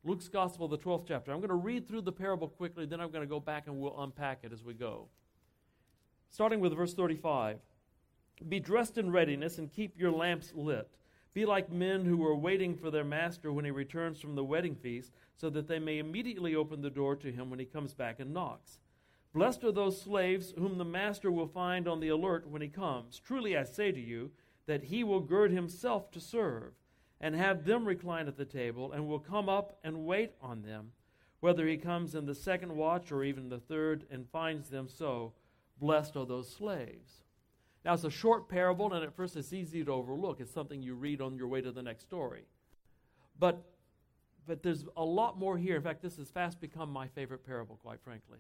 Luke's 0.03 0.29
Gospel, 0.29 0.67
the 0.67 0.77
12th 0.77 1.03
chapter. 1.07 1.31
I'm 1.31 1.39
going 1.39 1.49
to 1.49 1.55
read 1.55 1.87
through 1.87 2.01
the 2.01 2.13
parable 2.13 2.47
quickly, 2.47 2.85
then 2.85 3.01
I'm 3.01 3.11
going 3.11 3.23
to 3.23 3.29
go 3.29 3.41
back 3.41 3.67
and 3.67 3.79
we'll 3.79 4.01
unpack 4.01 4.39
it 4.43 4.53
as 4.53 4.63
we 4.63 4.73
go. 4.73 5.07
Starting 6.29 6.59
with 6.61 6.73
verse 6.75 6.93
35. 6.93 7.57
Be 8.47 8.59
dressed 8.59 8.97
in 8.97 9.11
readiness 9.11 9.57
and 9.57 9.71
keep 9.71 9.99
your 9.99 10.11
lamps 10.11 10.53
lit. 10.53 10.89
Be 11.33 11.45
like 11.45 11.71
men 11.71 12.05
who 12.05 12.25
are 12.25 12.35
waiting 12.35 12.75
for 12.75 12.89
their 12.89 13.03
master 13.03 13.51
when 13.51 13.65
he 13.65 13.71
returns 13.71 14.19
from 14.19 14.35
the 14.35 14.43
wedding 14.43 14.75
feast, 14.75 15.11
so 15.35 15.49
that 15.51 15.67
they 15.67 15.79
may 15.79 15.99
immediately 15.99 16.55
open 16.55 16.81
the 16.81 16.89
door 16.89 17.15
to 17.15 17.31
him 17.31 17.49
when 17.49 17.59
he 17.59 17.65
comes 17.65 17.93
back 17.93 18.19
and 18.19 18.33
knocks. 18.33 18.79
Blessed 19.33 19.63
are 19.63 19.71
those 19.71 20.01
slaves 20.01 20.53
whom 20.57 20.77
the 20.77 20.85
master 20.85 21.31
will 21.31 21.47
find 21.47 21.87
on 21.87 21.99
the 21.99 22.07
alert 22.07 22.49
when 22.49 22.61
he 22.61 22.67
comes. 22.67 23.19
Truly 23.19 23.55
I 23.55 23.63
say 23.63 23.91
to 23.91 23.99
you 23.99 24.31
that 24.65 24.85
he 24.85 25.03
will 25.03 25.19
gird 25.19 25.51
himself 25.51 26.09
to 26.11 26.19
serve, 26.19 26.73
and 27.21 27.35
have 27.35 27.65
them 27.65 27.85
recline 27.85 28.27
at 28.27 28.37
the 28.37 28.45
table, 28.45 28.91
and 28.91 29.07
will 29.07 29.19
come 29.19 29.47
up 29.47 29.77
and 29.83 30.05
wait 30.05 30.31
on 30.41 30.63
them, 30.63 30.91
whether 31.39 31.67
he 31.67 31.77
comes 31.77 32.15
in 32.15 32.25
the 32.25 32.33
second 32.33 32.75
watch 32.75 33.11
or 33.11 33.23
even 33.23 33.49
the 33.49 33.59
third, 33.59 34.05
and 34.09 34.29
finds 34.29 34.69
them 34.69 34.87
so. 34.87 35.33
Blessed 35.79 36.15
are 36.15 36.25
those 36.25 36.49
slaves. 36.49 37.23
Now, 37.87 37.93
it's 37.93 38.03
a 38.03 38.11
short 38.11 38.49
parable, 38.49 38.93
and 38.93 39.01
at 39.01 39.15
first 39.15 39.37
it's 39.37 39.53
easy 39.53 39.81
to 39.85 39.93
overlook. 39.93 40.41
It's 40.41 40.51
something 40.51 40.81
you 40.81 40.93
read 40.93 41.21
on 41.21 41.37
your 41.37 41.47
way 41.47 41.61
to 41.61 41.71
the 41.71 41.81
next 41.81 42.03
story. 42.03 42.43
But, 43.39 43.63
but 44.45 44.61
there's 44.61 44.83
a 44.97 45.05
lot 45.05 45.39
more 45.39 45.57
here. 45.57 45.77
In 45.77 45.81
fact, 45.81 46.01
this 46.01 46.17
has 46.17 46.29
fast 46.29 46.59
become 46.59 46.91
my 46.91 47.07
favorite 47.07 47.45
parable, 47.45 47.79
quite 47.81 48.01
frankly, 48.01 48.39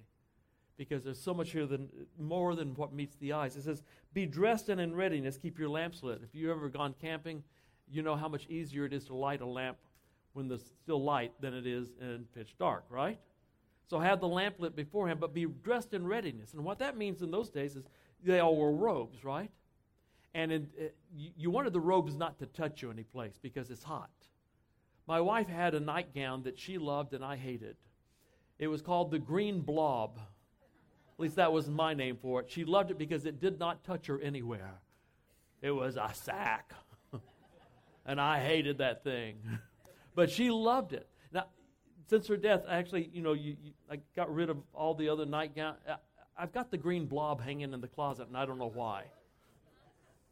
because 0.75 1.05
there's 1.05 1.21
so 1.21 1.33
much 1.33 1.51
here 1.51 1.65
than, 1.65 1.87
more 2.19 2.55
than 2.55 2.75
what 2.75 2.91
meets 2.91 3.15
the 3.15 3.31
eyes. 3.31 3.55
It 3.55 3.63
says, 3.63 3.83
Be 4.11 4.25
dressed 4.25 4.67
and 4.67 4.81
in 4.81 4.93
readiness, 4.93 5.37
keep 5.37 5.57
your 5.57 5.69
lamps 5.69 6.03
lit. 6.03 6.19
If 6.25 6.35
you've 6.35 6.51
ever 6.51 6.67
gone 6.67 6.93
camping, 6.99 7.41
you 7.89 8.01
know 8.01 8.17
how 8.17 8.27
much 8.27 8.47
easier 8.49 8.83
it 8.83 8.91
is 8.91 9.05
to 9.05 9.15
light 9.15 9.39
a 9.39 9.45
lamp 9.45 9.77
when 10.33 10.49
there's 10.49 10.73
still 10.83 11.01
light 11.01 11.31
than 11.39 11.53
it 11.53 11.65
is 11.65 11.87
in 12.01 12.25
pitch 12.35 12.53
dark, 12.59 12.83
right? 12.89 13.17
So 13.89 13.99
have 13.99 14.19
the 14.19 14.27
lamp 14.27 14.55
lit 14.59 14.75
beforehand, 14.75 15.21
but 15.21 15.33
be 15.33 15.45
dressed 15.45 15.93
in 15.93 16.05
readiness. 16.05 16.53
And 16.53 16.65
what 16.65 16.79
that 16.79 16.97
means 16.97 17.21
in 17.21 17.31
those 17.31 17.49
days 17.49 17.77
is 17.77 17.85
they 18.23 18.39
all 18.39 18.55
wore 18.55 18.71
robes, 18.71 19.23
right? 19.23 19.51
And 20.33 20.51
in, 20.51 20.67
uh, 20.79 20.85
you, 21.15 21.49
wanted 21.49 21.73
the 21.73 21.79
robes 21.79 22.15
not 22.15 22.37
to 22.39 22.45
touch 22.45 22.81
you 22.81 22.91
any 22.91 23.03
place 23.03 23.39
because 23.41 23.71
it's 23.71 23.83
hot. 23.83 24.11
My 25.07 25.21
wife 25.21 25.47
had 25.47 25.73
a 25.73 25.79
nightgown 25.79 26.43
that 26.43 26.59
she 26.59 26.77
loved 26.77 27.13
and 27.13 27.23
I 27.23 27.37
hated. 27.37 27.77
It 28.59 28.67
was 28.67 28.81
called 28.81 29.11
the 29.11 29.19
Green 29.19 29.61
Blob. 29.61 30.19
At 30.19 31.19
least 31.19 31.37
that 31.37 31.51
was 31.51 31.69
my 31.69 31.93
name 31.93 32.17
for 32.21 32.41
it. 32.41 32.51
She 32.51 32.65
loved 32.65 32.91
it 32.91 32.97
because 32.97 33.25
it 33.25 33.39
did 33.39 33.57
not 33.57 33.83
touch 33.83 34.07
her 34.07 34.19
anywhere. 34.19 34.75
It 35.61 35.71
was 35.71 35.95
a 35.95 36.11
sack. 36.13 36.73
and 38.05 38.21
I 38.21 38.39
hated 38.39 38.79
that 38.79 39.03
thing. 39.03 39.37
but 40.15 40.29
she 40.29 40.51
loved 40.51 40.93
it. 40.93 41.07
Now, 41.31 41.45
since 42.09 42.27
her 42.27 42.37
death, 42.37 42.63
actually, 42.69 43.09
you 43.11 43.21
know, 43.21 43.33
you, 43.33 43.55
you, 43.59 43.71
I 43.89 43.99
got 44.15 44.31
rid 44.33 44.49
of 44.49 44.57
all 44.73 44.93
the 44.93 45.09
other 45.09 45.25
nightgown. 45.25 45.75
I've 46.37 46.53
got 46.53 46.69
the 46.69 46.77
green 46.77 47.05
blob 47.05 47.41
hanging 47.41 47.73
in 47.73 47.81
the 47.81 47.87
closet, 47.87 48.27
and 48.27 48.37
I 48.37 48.45
don't 48.45 48.59
know 48.59 48.71
why. 48.73 49.05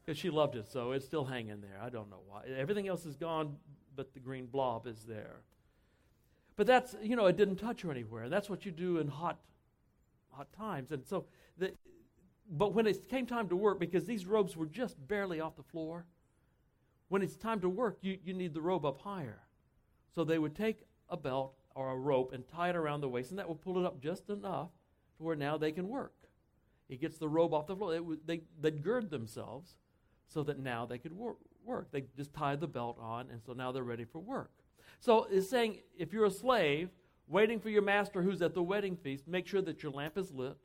Because 0.05 0.19
she 0.19 0.29
loved 0.29 0.55
it, 0.55 0.67
so 0.67 0.91
it's 0.91 1.05
still 1.05 1.25
hanging 1.25 1.61
there. 1.61 1.79
I 1.81 1.89
don't 1.89 2.09
know 2.09 2.21
why. 2.27 2.43
Everything 2.55 2.87
else 2.87 3.05
is 3.05 3.15
gone, 3.15 3.55
but 3.95 4.13
the 4.13 4.19
green 4.19 4.45
blob 4.45 4.85
is 4.85 5.03
there. 5.03 5.37
But 6.55 6.67
that's, 6.67 6.95
you 7.01 7.15
know, 7.15 7.25
it 7.25 7.37
didn't 7.37 7.55
touch 7.55 7.81
her 7.81 7.91
anywhere. 7.91 8.29
That's 8.29 8.49
what 8.49 8.65
you 8.65 8.71
do 8.71 8.99
in 8.99 9.07
hot, 9.07 9.39
hot 10.31 10.53
times. 10.53 10.91
And 10.91 11.03
so, 11.03 11.25
the, 11.57 11.71
but 12.51 12.73
when 12.73 12.85
it 12.85 13.09
came 13.09 13.25
time 13.25 13.49
to 13.49 13.55
work, 13.55 13.79
because 13.79 14.05
these 14.05 14.27
robes 14.27 14.55
were 14.55 14.67
just 14.67 14.95
barely 15.07 15.41
off 15.41 15.55
the 15.55 15.63
floor, 15.63 16.05
when 17.09 17.23
it's 17.23 17.35
time 17.35 17.59
to 17.61 17.69
work, 17.69 17.97
you, 18.01 18.19
you 18.23 18.33
need 18.33 18.53
the 18.53 18.61
robe 18.61 18.85
up 18.85 19.01
higher. 19.01 19.39
So 20.13 20.23
they 20.23 20.37
would 20.37 20.55
take 20.55 20.83
a 21.09 21.17
belt 21.17 21.55
or 21.73 21.91
a 21.91 21.97
rope 21.97 22.31
and 22.31 22.47
tie 22.47 22.69
it 22.69 22.75
around 22.75 23.01
the 23.01 23.09
waist, 23.09 23.31
and 23.31 23.39
that 23.39 23.49
would 23.49 23.61
pull 23.61 23.79
it 23.79 23.85
up 23.85 23.99
just 23.99 24.29
enough 24.29 24.69
to 25.17 25.23
where 25.23 25.35
now 25.35 25.57
they 25.57 25.71
can 25.71 25.87
work. 25.89 26.13
He 26.87 26.97
gets 26.97 27.17
the 27.17 27.27
robe 27.27 27.53
off 27.53 27.67
the 27.67 27.75
floor. 27.75 27.99
They, 28.25 28.41
they'd 28.61 28.83
gird 28.83 29.09
themselves 29.09 29.75
so 30.27 30.43
that 30.43 30.59
now 30.59 30.85
they 30.85 30.97
could 30.97 31.13
wor- 31.13 31.37
work. 31.65 31.91
They 31.91 32.05
just 32.15 32.33
tie 32.33 32.55
the 32.55 32.67
belt 32.67 32.97
on, 33.01 33.29
and 33.31 33.41
so 33.43 33.53
now 33.53 33.71
they're 33.71 33.83
ready 33.83 34.05
for 34.05 34.19
work. 34.19 34.51
So 34.99 35.27
it's 35.29 35.49
saying 35.49 35.79
if 35.97 36.13
you're 36.13 36.25
a 36.25 36.31
slave 36.31 36.89
waiting 37.27 37.59
for 37.59 37.69
your 37.69 37.81
master 37.81 38.21
who's 38.21 38.41
at 38.41 38.53
the 38.53 38.61
wedding 38.61 38.95
feast, 38.95 39.27
make 39.27 39.47
sure 39.47 39.61
that 39.61 39.81
your 39.81 39.91
lamp 39.91 40.17
is 40.17 40.31
lit 40.31 40.57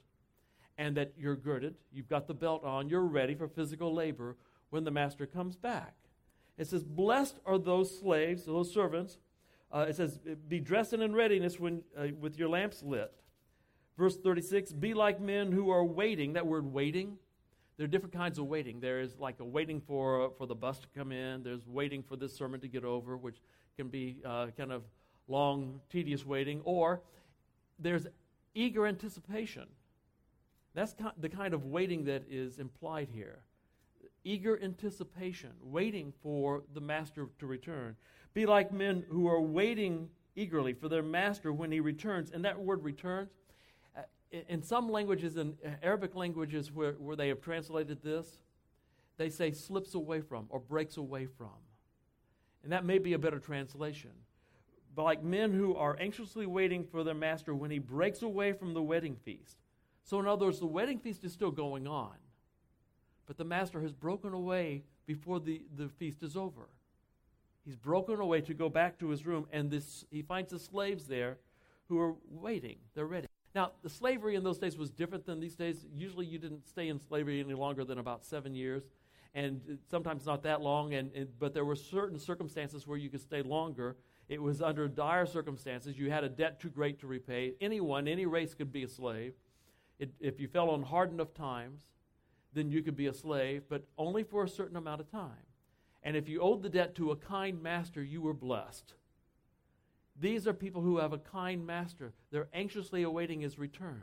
and 0.79 0.97
that 0.97 1.13
you're 1.19 1.37
girded, 1.37 1.75
you've 1.93 2.09
got 2.09 2.27
the 2.27 2.35
belt 2.35 2.65
on, 2.65 2.89
you're 2.89 3.03
ready 3.03 3.35
for 3.35 3.49
physical 3.49 3.95
labor 3.95 4.37
when 4.71 4.85
the 4.85 4.91
master 4.91 5.27
comes 5.27 5.57
back. 5.57 5.95
It 6.57 6.67
says, 6.67 6.85
Blessed 6.85 7.39
are 7.47 7.59
those 7.59 7.99
slaves, 7.99 8.45
those 8.45 8.73
servants. 8.73 9.19
Uh, 9.73 9.87
it 9.89 9.97
says, 9.97 10.19
Be 10.49 10.61
dressed 10.61 10.93
and 10.93 11.03
in 11.03 11.15
readiness 11.15 11.59
when, 11.59 11.83
uh, 11.99 12.09
with 12.19 12.39
your 12.39 12.49
lamps 12.49 12.83
lit. 12.83 13.13
Verse 14.01 14.17
36 14.17 14.73
Be 14.73 14.95
like 14.95 15.21
men 15.21 15.53
who 15.53 15.71
are 15.71 15.85
waiting. 15.85 16.33
That 16.33 16.47
word 16.47 16.65
waiting, 16.65 17.19
there 17.77 17.85
are 17.85 17.89
different 17.89 18.15
kinds 18.15 18.39
of 18.39 18.47
waiting. 18.47 18.81
There 18.81 19.03
is 19.03 19.19
like 19.19 19.41
a 19.41 19.45
waiting 19.45 19.79
for, 19.79 20.33
for 20.39 20.47
the 20.47 20.55
bus 20.55 20.79
to 20.79 20.87
come 20.97 21.13
in, 21.13 21.43
there's 21.43 21.67
waiting 21.67 22.03
for 22.03 22.17
this 22.17 22.35
sermon 22.35 22.61
to 22.61 22.69
get 22.69 22.83
over, 22.83 23.19
which 23.19 23.43
can 23.77 23.89
be 23.89 24.17
uh, 24.25 24.47
kind 24.57 24.73
of 24.73 24.85
long, 25.29 25.81
tedious 25.91 26.25
waiting, 26.25 26.63
or 26.65 27.03
there's 27.79 28.07
eager 28.55 28.87
anticipation. 28.87 29.67
That's 30.73 30.95
the 31.19 31.29
kind 31.29 31.53
of 31.53 31.67
waiting 31.67 32.05
that 32.05 32.23
is 32.31 32.57
implied 32.57 33.09
here. 33.13 33.41
Eager 34.25 34.59
anticipation, 34.63 35.51
waiting 35.63 36.15
for 36.23 36.63
the 36.73 36.81
master 36.81 37.29
to 37.39 37.47
return. 37.47 37.97
Be 38.33 38.47
like 38.47 38.73
men 38.73 39.05
who 39.11 39.29
are 39.29 39.43
waiting 39.43 40.09
eagerly 40.37 40.73
for 40.73 40.89
their 40.89 41.03
master 41.03 41.53
when 41.53 41.71
he 41.71 41.81
returns. 41.81 42.31
And 42.31 42.45
that 42.47 42.59
word 42.59 42.83
returns, 42.83 43.29
uh, 43.29 43.40
in 44.31 44.63
some 44.63 44.89
languages, 44.91 45.37
in 45.37 45.57
uh, 45.65 45.71
Arabic 45.83 46.15
languages 46.15 46.71
where, 46.73 46.93
where 46.93 47.17
they 47.17 47.29
have 47.29 47.41
translated 47.41 48.03
this, 48.03 48.39
they 49.17 49.29
say 49.29 49.51
slips 49.53 49.95
away 49.95 50.21
from 50.21 50.47
or 50.49 50.61
breaks 50.61 50.97
away 50.97 51.27
from. 51.27 51.49
And 52.63 52.73
that 52.73 52.85
may 52.85 52.99
be 52.99 53.13
a 53.13 53.19
better 53.19 53.39
translation. 53.39 54.11
But 54.95 55.05
like 55.05 55.23
men 55.23 55.53
who 55.53 55.75
are 55.77 55.97
anxiously 56.01 56.47
waiting 56.47 56.85
for 56.85 57.05
their 57.05 57.15
master 57.15 57.55
when 57.55 57.71
he 57.71 57.79
breaks 57.79 58.23
away 58.23 58.53
from 58.53 58.75
the 58.75 58.83
wedding 58.83 59.17
feast. 59.17 59.57
So, 60.05 60.19
in 60.19 60.27
other 60.27 60.47
words, 60.47 60.59
the 60.59 60.67
wedding 60.67 60.99
feast 60.99 61.25
is 61.25 61.33
still 61.33 61.51
going 61.51 61.87
on, 61.87 62.15
but 63.27 63.37
the 63.37 63.45
master 63.45 63.81
has 63.83 63.93
broken 63.93 64.33
away 64.33 64.83
before 65.07 65.39
the, 65.39 65.63
the 65.77 65.89
feast 65.89 66.23
is 66.23 66.37
over. 66.37 66.69
He's 67.65 67.77
broken 67.77 68.19
away 68.19 68.41
to 68.41 68.55
go 68.55 68.69
back 68.69 68.99
to 68.99 69.09
his 69.11 69.27
room, 69.27 69.47
and 69.53 69.71
this, 69.71 70.05
he 70.11 70.23
finds 70.23 70.51
the 70.51 70.59
slaves 70.59 71.07
there 71.07 71.39
who 71.89 72.01
are 72.01 72.15
waiting. 72.29 72.79
They're 72.95 73.07
ready. 73.07 73.30
Now, 73.55 73.73
the 73.83 73.91
slavery 73.91 74.37
in 74.37 74.45
those 74.45 74.59
days 74.59 74.77
was 74.79 74.91
different 74.91 75.27
than 75.27 75.41
these 75.41 75.57
days. 75.57 75.87
Usually, 75.95 76.27
you 76.27 76.39
didn't 76.39 76.69
stay 76.69 76.89
in 76.89 77.01
slavery 77.01 77.41
any 77.41 77.55
longer 77.55 77.85
than 77.85 77.99
about 77.99 78.25
seven 78.25 78.55
years 78.55 78.85
and 79.35 79.79
sometimes 79.91 80.27
not 80.27 80.43
that 80.43 80.61
long. 80.61 80.95
And, 80.95 81.11
and, 81.15 81.29
but 81.39 81.55
there 81.55 81.65
were 81.65 81.77
certain 81.77 82.19
circumstances 82.19 82.87
where 82.87 82.99
you 82.99 83.09
could 83.09 83.21
stay 83.21 83.43
longer. 83.43 83.97
It 84.29 84.41
was 84.41 84.63
under 84.63 84.89
dire 84.89 85.27
circumstances. 85.27 85.99
You 85.99 86.11
had 86.11 86.25
a 86.25 86.29
debt 86.29 86.61
too 86.61 86.71
great 86.71 87.01
to 87.01 87.07
repay. 87.07 87.55
Anyone, 87.61 88.09
any 88.09 88.27
race 88.27 88.55
could 88.55 88.73
be 88.73 88.85
a 88.85 88.89
slave. 88.89 89.35
It, 89.99 90.11
if 90.21 90.41
you 90.41 90.49
fell 90.49 90.71
on 90.71 90.83
hard 90.83 91.13
enough 91.13 91.35
times, 91.35 91.83
then 92.53 92.71
you 92.71 92.83
could 92.83 92.97
be 92.97 93.07
a 93.07 93.13
slave, 93.13 93.65
but 93.69 93.85
only 93.97 94.25
for 94.25 94.45
a 94.45 94.49
certain 94.49 94.77
amount 94.77 95.01
of 95.01 95.11
time. 95.11 95.47
And 96.03 96.17
if 96.17 96.29
you 96.29 96.41
owed 96.41 96.63
the 96.63 96.69
debt 96.69 96.95
to 96.97 97.11
a 97.11 97.17
kind 97.17 97.63
master, 97.63 98.03
you 98.03 98.23
were 98.23 98.33
blessed. 98.33 98.95
These 100.21 100.47
are 100.47 100.53
people 100.53 100.83
who 100.83 100.99
have 100.99 101.13
a 101.13 101.19
kind 101.19 101.67
master. 101.67 102.13
They're 102.31 102.49
anxiously 102.53 103.03
awaiting 103.03 103.41
his 103.41 103.59
return. 103.59 104.03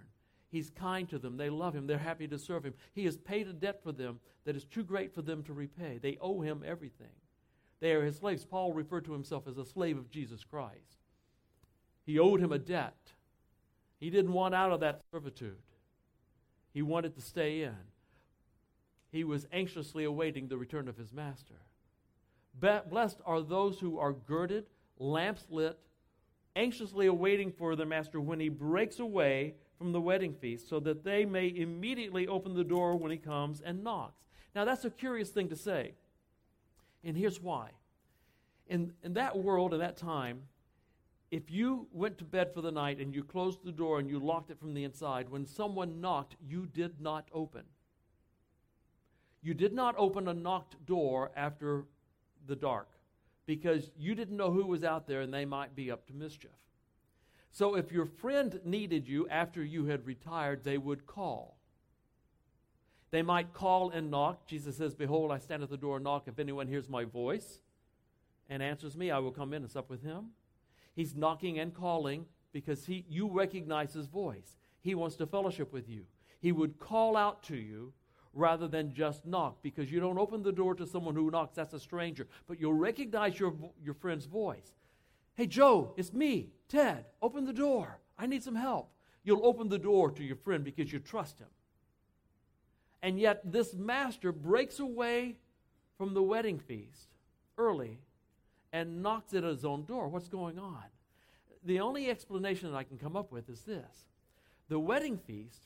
He's 0.50 0.72
kind 0.72 1.08
to 1.10 1.20
them. 1.20 1.38
They 1.38 1.50
love 1.50 1.76
him. 1.76 1.86
They're 1.86 1.98
happy 1.98 2.28
to 2.30 2.40
serve 2.40 2.64
him. 2.64 2.74
He 2.94 3.06
has 3.06 3.18
paid 3.18 3.48
a 3.48 3.54
debt 3.54 3.84
for 3.84 3.92
them 3.92 4.20
that 4.46 4.56
is 4.56 4.64
too 4.64 4.84
great 4.84 5.14
for 5.14 5.22
them 5.22 5.44
to 5.44 5.54
repay. 5.54 6.00
They 6.02 6.18
owe 6.20 6.42
him 6.42 6.64
everything. 6.66 7.14
They 7.80 7.92
are 7.92 8.04
his 8.04 8.18
slaves. 8.18 8.46
Paul 8.46 8.74
referred 8.74 9.06
to 9.06 9.14
himself 9.14 9.48
as 9.48 9.58
a 9.58 9.66
slave 9.66 9.98
of 9.98 10.10
Jesus 10.10 10.44
Christ. 10.44 11.04
He 12.06 12.18
owed 12.18 12.40
him 12.40 12.52
a 12.52 12.58
debt. 12.58 12.96
He 14.00 14.10
didn't 14.10 14.34
want 14.34 14.56
out 14.56 14.72
of 14.72 14.80
that 14.80 15.02
servitude, 15.12 15.58
he 16.74 16.82
wanted 16.82 17.16
to 17.16 17.22
stay 17.22 17.62
in. 17.62 17.76
He 19.12 19.24
was 19.24 19.48
anxiously 19.52 20.04
awaiting 20.04 20.48
the 20.48 20.58
return 20.58 20.88
of 20.88 20.98
his 20.98 21.14
master. 21.14 21.62
Blessed 22.60 23.20
are 23.26 23.42
those 23.42 23.80
who 23.80 23.98
are 24.00 24.14
girded, 24.14 24.66
lamps 25.00 25.46
lit, 25.50 25.80
anxiously 26.58 27.06
awaiting 27.06 27.52
for 27.52 27.76
their 27.76 27.86
master 27.86 28.20
when 28.20 28.40
he 28.40 28.50
breaks 28.50 29.00
away 29.00 29.54
from 29.78 29.92
the 29.92 30.02
wedding 30.02 30.34
feast, 30.34 30.68
so 30.68 30.80
that 30.80 31.04
they 31.04 31.24
may 31.24 31.54
immediately 31.56 32.28
open 32.28 32.56
the 32.56 32.64
door 32.64 32.96
when 32.96 33.12
he 33.12 33.18
comes 33.18 33.62
and 33.62 33.84
knocks. 33.84 34.24
Now, 34.56 34.66
that's 34.66 34.84
a 34.86 34.90
curious 34.90 35.30
thing 35.30 35.50
to 35.50 35.56
say. 35.56 35.94
And 37.04 37.16
here's 37.16 37.40
why. 37.40 37.70
In, 38.68 38.92
in 39.04 39.14
that 39.14 39.38
world, 39.38 39.74
in 39.74 39.80
that 39.80 39.98
time, 39.98 40.42
if 41.30 41.52
you 41.52 41.88
went 41.92 42.18
to 42.18 42.24
bed 42.24 42.54
for 42.54 42.62
the 42.62 42.72
night 42.72 43.00
and 43.00 43.14
you 43.14 43.24
closed 43.24 43.64
the 43.64 43.72
door 43.72 44.00
and 44.00 44.10
you 44.10 44.18
locked 44.18 44.50
it 44.50 44.60
from 44.60 44.74
the 44.74 44.84
inside, 44.84 45.30
when 45.30 45.46
someone 45.46 46.02
knocked, 46.02 46.36
you 46.42 46.66
did 46.66 47.00
not 47.00 47.28
open. 47.32 47.64
You 49.44 49.54
did 49.54 49.74
not 49.74 49.94
open 49.98 50.28
a 50.28 50.34
knocked 50.34 50.84
door 50.86 51.32
after 51.36 51.86
the 52.48 52.56
dark 52.56 52.97
because 53.48 53.89
you 53.98 54.13
didn't 54.13 54.38
know 54.38 54.51
who 54.51 54.68
was 54.68 54.84
out 54.84 55.08
there 55.08 55.22
and 55.22 55.34
they 55.34 55.46
might 55.46 55.75
be 55.75 55.89
up 55.89 56.06
to 56.06 56.13
mischief. 56.13 56.51
So 57.51 57.75
if 57.75 57.92
your 57.92 58.06
friend 58.06 58.60
needed 58.63 59.08
you 59.08 59.27
after 59.30 59.63
you 59.63 59.86
had 59.86 60.06
retired, 60.06 60.63
they 60.63 60.77
would 60.77 61.08
call. 61.08 61.58
They 63.10 63.24
might 63.24 63.54
call 63.54 63.89
and 63.89 64.12
knock. 64.12 64.46
Jesus 64.46 64.77
says, 64.77 64.94
Behold, 64.94 65.32
I 65.32 65.39
stand 65.39 65.63
at 65.63 65.70
the 65.70 65.77
door 65.77 65.96
and 65.96 66.04
knock. 66.04 66.27
If 66.27 66.39
anyone 66.39 66.68
hears 66.68 66.89
my 66.89 67.06
voice 67.06 67.62
and 68.50 68.62
answers 68.62 68.98
me, 68.98 69.10
I 69.10 69.20
will 69.20 69.32
come 69.32 69.54
in 69.54 69.63
and 69.63 69.72
sup 69.72 69.89
with 69.89 70.04
him. 70.04 70.32
He's 70.94 71.16
knocking 71.16 71.58
and 71.58 71.74
calling 71.74 72.25
because 72.51 72.86
he, 72.86 73.06
you 73.10 73.30
recognize 73.30 73.94
his 73.94 74.08
voice. 74.08 74.58
He 74.82 74.94
wants 74.94 75.16
to 75.16 75.25
fellowship 75.25 75.72
with 75.72 75.89
you. 75.89 76.04
He 76.39 76.51
would 76.51 76.80
call 76.80 77.16
out 77.16 77.44
to 77.44 77.56
you 77.56 77.94
rather 78.38 78.67
than 78.67 78.94
just 78.94 79.25
knock 79.25 79.58
because 79.62 79.91
you 79.91 80.00
don't 80.00 80.20
open 80.20 80.44
the 80.44 80.51
door 80.51 80.75
to 80.75 80.86
someone 80.86 81.15
who 81.15 81.32
knocks, 81.32 81.56
that's 81.56 81.74
a 81.74 81.79
stranger. 81.79 82.27
But 82.48 82.60
you'll 82.60 82.74
recognize 82.74 83.39
your, 83.39 83.53
your 83.84 83.96
friend's 83.96 84.25
voice. 84.25 84.74
Hey, 85.36 85.48
Joe, 85.48 85.94
it's 85.98 86.13
me, 86.13 86.50
Ted. 86.70 87.06
Open 87.22 87.46
the 87.46 87.53
door. 87.53 88.00
I 88.17 88.25
need 88.25 88.44
some 88.44 88.56
help. 88.56 88.89
You'll 89.24 89.46
open 89.46 89.70
the 89.70 89.79
door 89.79 90.12
to 90.12 90.24
your 90.24 90.36
friend 90.36 90.63
because 90.63 90.91
you 90.91 91.00
trust 91.00 91.39
him. 91.39 91.48
And 93.01 93.20
yet, 93.20 93.51
this 93.51 93.74
master 93.74 94.32
breaks 94.32 94.79
away 94.79 95.36
from 95.98 96.13
the 96.13 96.24
wedding 96.24 96.60
feast 96.60 97.10
early 97.58 98.00
and 98.72 99.01
knocks 99.01 99.34
at 99.34 99.44
his 99.44 99.65
own 99.65 99.86
door. 99.86 100.08
What's 100.08 100.29
going 100.29 100.60
on? 100.60 100.84
The 101.63 101.79
only 101.79 102.10
explanation 102.10 102.72
that 102.72 102.77
I 102.77 102.84
can 102.84 102.98
come 102.98 103.15
up 103.15 103.32
with 103.32 103.50
is 103.50 103.62
this 103.62 104.06
the 104.70 104.79
wedding 104.79 105.17
feast 105.17 105.62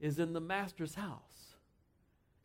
is 0.00 0.18
in 0.18 0.32
the 0.32 0.40
master's 0.40 0.94
house, 0.94 1.45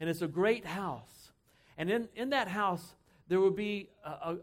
and 0.01 0.09
it's 0.09 0.23
a 0.23 0.27
great 0.27 0.65
house. 0.65 1.31
And 1.77 1.89
in, 1.89 2.09
in 2.15 2.31
that 2.31 2.49
house, 2.49 2.95
there 3.29 3.39
would 3.39 3.55
be 3.55 3.87
a, 4.03 4.35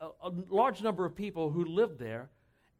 a, 0.00 0.06
a, 0.22 0.32
large 0.50 0.82
number 0.82 1.06
of 1.06 1.14
people 1.14 1.50
who 1.50 1.64
lived 1.64 1.98
there, 1.98 2.28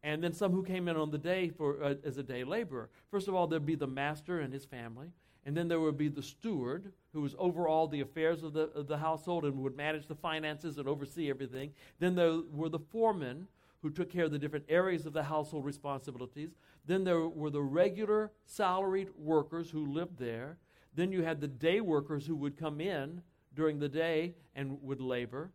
and 0.03 0.23
then 0.23 0.33
some 0.33 0.51
who 0.51 0.63
came 0.63 0.87
in 0.87 0.97
on 0.97 1.09
the 1.09 1.17
day 1.17 1.49
for 1.49 1.81
uh, 1.81 1.95
as 2.05 2.17
a 2.17 2.23
day 2.23 2.43
laborer. 2.43 2.89
First 3.09 3.27
of 3.27 3.33
all, 3.33 3.47
there'd 3.47 3.65
be 3.65 3.75
the 3.75 3.87
master 3.87 4.41
and 4.41 4.53
his 4.53 4.65
family, 4.65 5.07
and 5.45 5.55
then 5.55 5.69
there 5.69 5.79
would 5.79 5.97
be 5.97 6.09
the 6.09 6.21
steward 6.21 6.91
who 7.13 7.21
was 7.21 7.35
over 7.39 7.67
all 7.67 7.87
the 7.87 8.01
affairs 8.01 8.43
of 8.43 8.53
the, 8.53 8.69
of 8.75 8.87
the 8.87 8.97
household 8.97 9.45
and 9.45 9.57
would 9.57 9.75
manage 9.75 10.05
the 10.05 10.15
finances 10.15 10.77
and 10.77 10.87
oversee 10.87 11.29
everything. 11.29 11.71
Then 11.99 12.15
there 12.15 12.39
were 12.51 12.69
the 12.69 12.79
foremen 12.79 13.47
who 13.81 13.89
took 13.89 14.11
care 14.11 14.25
of 14.25 14.31
the 14.31 14.39
different 14.39 14.65
areas 14.67 15.05
of 15.05 15.13
the 15.13 15.23
household 15.23 15.65
responsibilities. 15.65 16.49
Then 16.85 17.05
there 17.05 17.27
were 17.27 17.49
the 17.49 17.61
regular 17.61 18.31
salaried 18.45 19.09
workers 19.17 19.69
who 19.69 19.85
lived 19.85 20.19
there. 20.19 20.57
Then 20.93 21.11
you 21.11 21.23
had 21.23 21.41
the 21.41 21.47
day 21.47 21.81
workers 21.81 22.25
who 22.25 22.35
would 22.35 22.57
come 22.57 22.81
in 22.81 23.21
during 23.55 23.79
the 23.79 23.89
day 23.89 24.35
and 24.55 24.81
would 24.83 25.01
labor. 25.01 25.51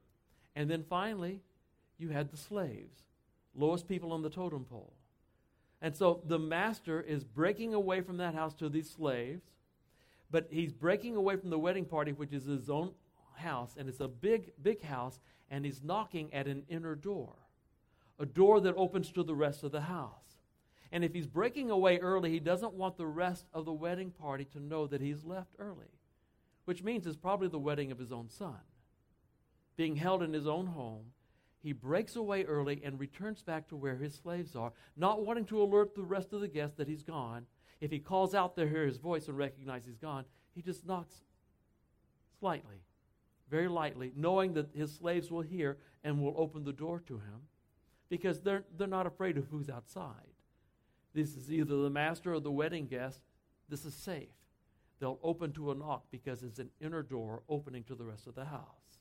And 0.56 0.70
then 0.70 0.84
finally, 0.88 1.40
you 1.98 2.10
had 2.10 2.30
the 2.30 2.36
slaves, 2.36 3.00
lowest 3.54 3.88
people 3.88 4.12
on 4.12 4.22
the 4.22 4.30
totem 4.30 4.64
pole. 4.64 4.94
And 5.80 5.94
so 5.94 6.22
the 6.26 6.38
master 6.38 7.00
is 7.00 7.24
breaking 7.24 7.74
away 7.74 8.00
from 8.00 8.16
that 8.16 8.34
house 8.34 8.54
to 8.54 8.68
these 8.68 8.88
slaves, 8.88 9.44
but 10.30 10.48
he's 10.50 10.72
breaking 10.72 11.16
away 11.16 11.36
from 11.36 11.50
the 11.50 11.58
wedding 11.58 11.84
party, 11.84 12.12
which 12.12 12.32
is 12.32 12.44
his 12.44 12.70
own 12.70 12.92
house, 13.34 13.74
and 13.76 13.88
it's 13.88 14.00
a 14.00 14.08
big, 14.08 14.52
big 14.62 14.82
house, 14.82 15.20
and 15.50 15.64
he's 15.64 15.82
knocking 15.82 16.32
at 16.32 16.46
an 16.46 16.64
inner 16.68 16.94
door, 16.94 17.34
a 18.18 18.26
door 18.26 18.60
that 18.60 18.74
opens 18.76 19.10
to 19.12 19.22
the 19.22 19.34
rest 19.34 19.62
of 19.62 19.72
the 19.72 19.82
house. 19.82 20.33
And 20.92 21.04
if 21.04 21.14
he's 21.14 21.26
breaking 21.26 21.70
away 21.70 21.98
early, 21.98 22.30
he 22.30 22.40
doesn't 22.40 22.74
want 22.74 22.96
the 22.96 23.06
rest 23.06 23.46
of 23.52 23.64
the 23.64 23.72
wedding 23.72 24.10
party 24.10 24.44
to 24.46 24.60
know 24.60 24.86
that 24.86 25.00
he's 25.00 25.24
left 25.24 25.54
early, 25.58 25.90
which 26.64 26.82
means 26.82 27.06
it's 27.06 27.16
probably 27.16 27.48
the 27.48 27.58
wedding 27.58 27.90
of 27.90 27.98
his 27.98 28.12
own 28.12 28.28
son. 28.28 28.58
Being 29.76 29.96
held 29.96 30.22
in 30.22 30.32
his 30.32 30.46
own 30.46 30.66
home, 30.66 31.06
he 31.62 31.72
breaks 31.72 32.14
away 32.14 32.44
early 32.44 32.82
and 32.84 33.00
returns 33.00 33.42
back 33.42 33.68
to 33.68 33.76
where 33.76 33.96
his 33.96 34.14
slaves 34.14 34.54
are, 34.54 34.72
not 34.96 35.24
wanting 35.24 35.46
to 35.46 35.62
alert 35.62 35.94
the 35.94 36.02
rest 36.02 36.32
of 36.32 36.40
the 36.40 36.48
guests 36.48 36.76
that 36.76 36.88
he's 36.88 37.02
gone. 37.02 37.46
If 37.80 37.90
he 37.90 37.98
calls 37.98 38.34
out 38.34 38.54
to 38.56 38.68
hear 38.68 38.84
his 38.86 38.98
voice 38.98 39.28
and 39.28 39.36
recognize 39.36 39.86
he's 39.86 39.96
gone, 39.96 40.26
he 40.54 40.62
just 40.62 40.86
knocks 40.86 41.22
slightly, 42.38 42.82
very 43.48 43.68
lightly, 43.68 44.12
knowing 44.14 44.52
that 44.54 44.74
his 44.74 44.94
slaves 44.94 45.30
will 45.30 45.40
hear 45.40 45.78
and 46.04 46.20
will 46.20 46.34
open 46.36 46.64
the 46.64 46.72
door 46.72 47.02
to 47.06 47.14
him 47.14 47.48
because 48.10 48.40
they're, 48.40 48.64
they're 48.76 48.86
not 48.86 49.06
afraid 49.06 49.38
of 49.38 49.46
who's 49.46 49.70
outside. 49.70 50.33
This 51.14 51.36
is 51.36 51.50
either 51.50 51.76
the 51.76 51.90
master 51.90 52.34
or 52.34 52.40
the 52.40 52.50
wedding 52.50 52.86
guest. 52.86 53.20
This 53.68 53.84
is 53.84 53.94
safe. 53.94 54.28
They'll 54.98 55.20
open 55.22 55.52
to 55.52 55.70
a 55.70 55.74
knock 55.74 56.04
because 56.10 56.42
it's 56.42 56.58
an 56.58 56.70
inner 56.80 57.02
door 57.02 57.42
opening 57.48 57.84
to 57.84 57.94
the 57.94 58.04
rest 58.04 58.26
of 58.26 58.34
the 58.34 58.46
house. 58.46 58.98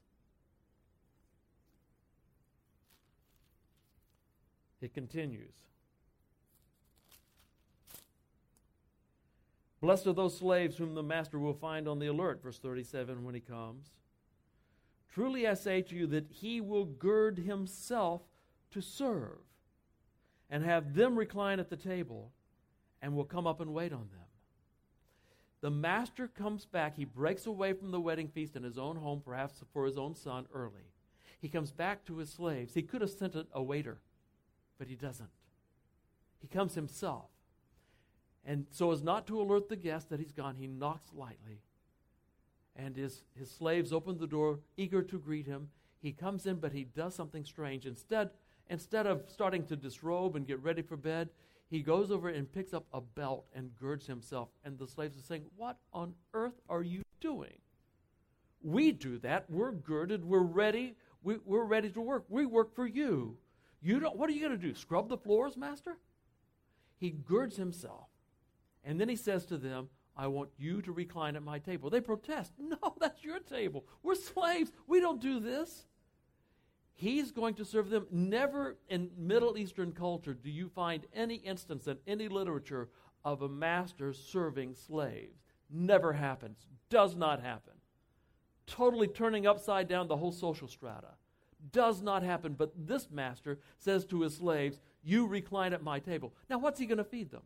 It 4.82 4.94
continues. 4.94 5.54
Blessed 9.82 10.08
are 10.08 10.14
those 10.14 10.38
slaves 10.38 10.78
whom 10.78 10.94
the 10.94 11.04
master 11.04 11.40
will 11.40 11.54
find 11.54 11.88
on 11.88 12.00
the 12.00 12.08
alert, 12.08 12.42
verse 12.42 12.58
37, 12.58 13.24
when 13.24 13.36
he 13.36 13.42
comes. 13.42 13.92
Truly 15.14 15.48
I 15.48 15.54
say 15.54 15.82
to 15.82 15.96
you 15.96 16.08
that 16.08 16.28
he 16.30 16.62
will 16.62 16.86
gird 16.86 17.38
himself 17.40 18.22
to 18.72 18.82
serve 18.82 19.40
and 20.50 20.64
have 20.64 20.94
them 20.94 21.18
recline 21.18 21.60
at 21.60 21.70
the 21.70 21.78
table 21.78 22.32
and 23.02 23.16
will 23.16 23.26
come 23.26 23.48
up 23.48 23.60
and 23.60 23.74
wait 23.74 23.94
on 23.94 24.08
them. 24.12 24.28
The 25.62 25.72
master 25.72 26.28
comes 26.28 26.66
back. 26.66 26.96
He 26.96 27.06
breaks 27.06 27.46
away 27.46 27.74
from 27.74 27.92
the 27.92 28.02
wedding 28.02 28.28
feast 28.28 28.56
in 28.56 28.64
his 28.64 28.78
own 28.78 28.98
home, 28.98 29.22
perhaps 29.24 29.64
for 29.72 29.86
his 29.86 29.98
own 29.98 30.16
son, 30.16 30.46
early. 30.54 30.92
He 31.42 31.50
comes 31.50 31.72
back 31.72 32.06
to 32.06 32.18
his 32.18 32.30
slaves. 32.30 32.74
He 32.74 32.82
could 32.82 33.02
have 33.02 33.10
sent 33.10 33.36
a 33.54 33.64
waiter 33.64 34.00
but 34.84 34.90
he 34.90 34.96
doesn't. 34.96 35.30
He 36.42 36.48
comes 36.48 36.76
himself. 36.76 37.30
And 38.46 38.66
so, 38.70 38.92
as 38.92 39.02
not 39.02 39.26
to 39.28 39.40
alert 39.40 39.70
the 39.70 39.78
guest 39.78 40.10
that 40.10 40.20
he's 40.20 40.34
gone, 40.34 40.56
he 40.56 40.68
knocks 40.68 41.14
lightly. 41.14 41.62
And 42.76 42.98
his, 42.98 43.24
his 43.40 43.50
slaves 43.50 43.94
open 43.94 44.18
the 44.18 44.28
door, 44.28 44.60
eager 44.76 45.02
to 45.02 45.18
greet 45.18 45.46
him. 45.46 45.70
He 46.02 46.12
comes 46.12 46.46
in, 46.46 46.58
but 46.58 46.74
he 46.74 46.84
does 46.84 47.16
something 47.16 47.46
strange. 47.46 47.86
Instead, 47.86 48.32
instead 48.70 49.08
of 49.08 49.24
starting 49.28 49.66
to 49.68 49.76
disrobe 49.76 50.36
and 50.36 50.48
get 50.48 50.62
ready 50.62 50.82
for 50.82 50.98
bed, 50.98 51.30
he 51.70 51.82
goes 51.82 52.12
over 52.12 52.30
and 52.30 52.52
picks 52.52 52.74
up 52.74 52.86
a 52.94 53.02
belt 53.02 53.46
and 53.54 53.76
girds 53.76 54.06
himself. 54.06 54.50
And 54.64 54.78
the 54.78 54.88
slaves 54.88 55.18
are 55.18 55.22
saying, 55.22 55.46
What 55.56 55.78
on 55.92 56.14
earth 56.34 56.62
are 56.70 56.84
you 56.84 57.02
doing? 57.20 57.60
We 58.62 58.92
do 58.92 59.18
that. 59.20 59.50
We're 59.50 59.72
girded. 59.72 60.24
We're 60.24 60.40
ready. 60.40 60.96
We, 61.24 61.36
are 61.36 61.66
ready 61.66 61.90
to 61.90 62.02
work. 62.02 62.26
We 62.30 62.46
work 62.46 62.76
for 62.76 62.86
you. 62.86 63.38
You 63.82 64.00
don't, 64.00 64.16
what 64.16 64.30
are 64.30 64.34
you 64.34 64.40
going 64.40 64.60
to 64.60 64.68
do? 64.68 64.74
Scrub 64.76 65.10
the 65.10 65.18
floors, 65.18 65.58
master? 65.58 65.98
He 66.98 67.10
girds 67.10 67.58
himself. 67.58 68.08
And 68.84 69.00
then 69.00 69.10
he 69.10 69.16
says 69.16 69.46
to 69.48 69.58
them, 69.58 69.90
I 70.16 70.28
want 70.28 70.50
you 70.58 70.82
to 70.84 70.92
recline 70.92 71.36
at 71.36 71.44
my 71.44 71.60
table. 71.60 71.90
They 71.90 72.02
protest. 72.02 72.54
No, 72.60 72.96
that's 73.00 73.24
your 73.24 73.40
table. 73.40 73.86
We're 74.04 74.16
slaves. 74.16 74.72
We 74.88 75.00
don't 75.00 75.22
do 75.22 75.40
this. 75.40 75.86
He's 76.94 77.32
going 77.32 77.56
to 77.56 77.66
serve 77.66 77.90
them. 77.90 78.08
Never 78.12 78.78
in 78.90 79.10
Middle 79.18 79.58
Eastern 79.58 79.92
culture 79.92 80.34
do 80.34 80.50
you 80.50 80.70
find 80.70 81.06
any 81.14 81.36
instance 81.36 81.88
in 81.88 81.98
any 82.08 82.28
literature 82.28 82.90
of 83.26 83.42
a 83.42 83.50
master 83.50 84.14
serving 84.14 84.76
slaves. 84.76 85.44
Never 85.70 86.14
happens. 86.14 86.68
Does 86.90 87.16
not 87.16 87.42
happen. 87.42 87.74
Totally 88.68 89.08
turning 89.08 89.48
upside 89.48 89.88
down 89.88 90.08
the 90.08 90.18
whole 90.18 90.32
social 90.32 90.68
strata 90.68 91.10
does 91.72 92.02
not 92.02 92.24
happen. 92.24 92.54
But 92.54 92.74
this 92.76 93.10
master 93.10 93.60
says 93.78 94.06
to 94.06 94.22
his 94.22 94.36
slaves, 94.36 94.80
You 95.04 95.26
recline 95.28 95.74
at 95.74 95.84
my 95.84 96.00
table. 96.00 96.34
Now, 96.50 96.58
what's 96.60 96.80
he 96.80 96.86
going 96.86 96.98
to 96.98 97.04
feed 97.04 97.32
them? 97.32 97.44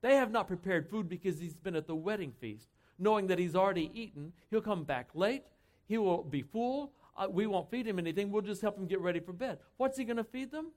They 0.00 0.16
have 0.16 0.32
not 0.32 0.48
prepared 0.48 0.90
food 0.90 1.08
because 1.08 1.38
he's 1.38 1.54
been 1.54 1.76
at 1.76 1.86
the 1.86 1.94
wedding 1.94 2.32
feast. 2.40 2.68
Knowing 2.98 3.28
that 3.28 3.38
he's 3.38 3.54
already 3.56 3.90
eaten, 3.94 4.32
he'll 4.50 4.60
come 4.60 4.84
back 4.84 5.10
late. 5.14 5.44
He 5.86 5.98
will 5.98 6.22
be 6.22 6.42
full. 6.42 6.92
Uh, 7.16 7.26
we 7.30 7.46
won't 7.46 7.70
feed 7.70 7.86
him 7.86 7.98
anything. 7.98 8.30
We'll 8.30 8.42
just 8.42 8.62
help 8.62 8.76
him 8.76 8.86
get 8.86 9.00
ready 9.00 9.20
for 9.20 9.32
bed. 9.32 9.58
What's 9.76 9.98
he 9.98 10.04
going 10.04 10.16
to 10.16 10.24
feed 10.24 10.50
them? 10.50 10.72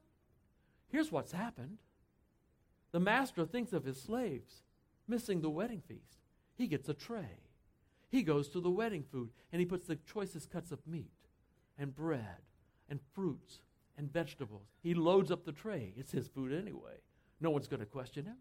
Here's 0.89 1.12
what's 1.12 1.32
happened 1.32 1.78
the 2.91 3.00
master 3.00 3.45
thinks 3.45 3.74
of 3.74 3.84
his 3.84 4.02
slaves 4.02 4.62
missing 5.08 5.41
the 5.41 5.50
wedding 5.50 5.82
feast. 5.86 6.19
He 6.56 6.67
gets 6.67 6.88
a 6.88 6.93
tray. 6.93 7.41
He 8.10 8.24
goes 8.24 8.48
to 8.50 8.62
the 8.62 8.69
wedding 8.69 9.04
food 9.04 9.30
and 9.52 9.60
he 9.60 9.65
puts 9.65 9.88
the 9.88 9.98
choicest 9.98 10.50
cuts 10.50 10.71
of 10.71 10.86
meat 10.88 11.12
and 11.78 11.93
bread 11.93 12.41
and 12.89 13.00
fruits 13.13 13.60
and 13.98 14.12
vegetables. 14.12 14.67
He 14.82 14.93
loads 14.93 15.32
up 15.32 15.45
the 15.45 15.52
tray. 15.52 15.93
It's 15.98 16.12
his 16.12 16.28
food 16.28 16.54
anyway. 16.54 17.02
No 17.41 17.50
one's 17.50 17.67
going 17.67 17.82
to 17.82 17.86
question 17.86 18.26
him. 18.26 18.38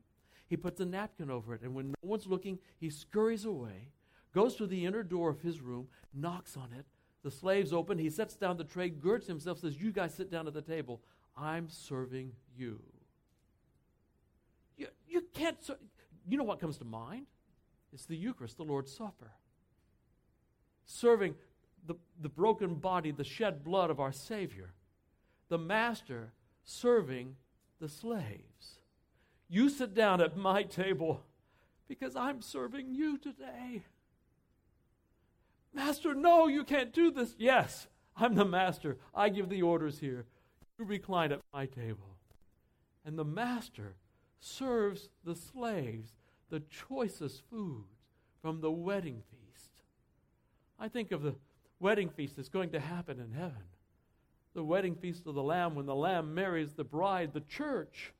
He 0.46 0.56
puts 0.56 0.80
a 0.80 0.84
napkin 0.84 1.30
over 1.30 1.54
it, 1.54 1.62
and 1.62 1.74
when 1.74 1.88
no 1.88 1.94
one's 2.02 2.26
looking, 2.26 2.58
he 2.78 2.90
scurries 2.90 3.44
away, 3.44 3.88
goes 4.34 4.54
to 4.56 4.66
the 4.66 4.84
inner 4.84 5.02
door 5.02 5.30
of 5.30 5.40
his 5.40 5.60
room, 5.60 5.88
knocks 6.12 6.56
on 6.56 6.68
it. 6.78 6.84
The 7.24 7.30
slaves 7.30 7.72
open. 7.72 7.98
He 7.98 8.10
sets 8.10 8.36
down 8.36 8.58
the 8.58 8.64
tray, 8.64 8.90
girds 8.90 9.26
himself, 9.26 9.58
says, 9.58 9.80
You 9.80 9.90
guys 9.90 10.14
sit 10.14 10.30
down 10.30 10.46
at 10.46 10.52
the 10.52 10.62
table. 10.62 11.00
I'm 11.36 11.68
serving 11.68 12.32
you. 12.56 12.80
You, 14.76 14.88
you 15.08 15.24
can't. 15.32 15.60
Ser- 15.64 15.78
you 16.28 16.36
know 16.36 16.44
what 16.44 16.60
comes 16.60 16.78
to 16.78 16.84
mind? 16.84 17.26
It's 17.92 18.04
the 18.04 18.16
Eucharist, 18.16 18.58
the 18.58 18.64
Lord's 18.64 18.94
Supper. 18.94 19.32
Serving 20.84 21.34
the, 21.86 21.94
the 22.20 22.28
broken 22.28 22.74
body, 22.74 23.10
the 23.10 23.24
shed 23.24 23.64
blood 23.64 23.90
of 23.90 24.00
our 24.00 24.12
Savior. 24.12 24.74
The 25.48 25.58
master 25.58 26.32
serving 26.62 27.36
the 27.80 27.88
slaves. 27.88 28.80
You 29.48 29.70
sit 29.70 29.94
down 29.94 30.20
at 30.20 30.36
my 30.36 30.62
table 30.62 31.22
because 31.88 32.16
I'm 32.16 32.42
serving 32.42 32.94
you 32.94 33.16
today. 33.16 33.82
Master, 35.74 36.14
no, 36.14 36.46
you 36.46 36.64
can't 36.64 36.92
do 36.92 37.10
this. 37.10 37.34
Yes, 37.36 37.88
I'm 38.16 38.34
the 38.34 38.44
master. 38.44 38.96
I 39.14 39.28
give 39.28 39.48
the 39.48 39.62
orders 39.62 39.98
here. 39.98 40.26
You 40.78 40.84
recline 40.84 41.32
at 41.32 41.40
my 41.52 41.66
table. 41.66 42.16
And 43.04 43.18
the 43.18 43.24
master 43.24 43.96
serves 44.38 45.08
the 45.24 45.34
slaves 45.34 46.14
the 46.50 46.60
choicest 46.60 47.42
foods 47.50 47.98
from 48.40 48.60
the 48.60 48.70
wedding 48.70 49.22
feast. 49.30 49.70
I 50.78 50.88
think 50.88 51.10
of 51.10 51.22
the 51.22 51.34
wedding 51.80 52.08
feast 52.08 52.36
that's 52.36 52.48
going 52.48 52.70
to 52.70 52.80
happen 52.80 53.18
in 53.18 53.32
heaven. 53.32 53.64
The 54.54 54.64
wedding 54.64 54.94
feast 54.94 55.26
of 55.26 55.34
the 55.34 55.42
Lamb, 55.42 55.74
when 55.74 55.86
the 55.86 55.94
Lamb 55.94 56.34
marries 56.34 56.74
the 56.74 56.84
bride, 56.84 57.32
the 57.32 57.40
church. 57.40 58.12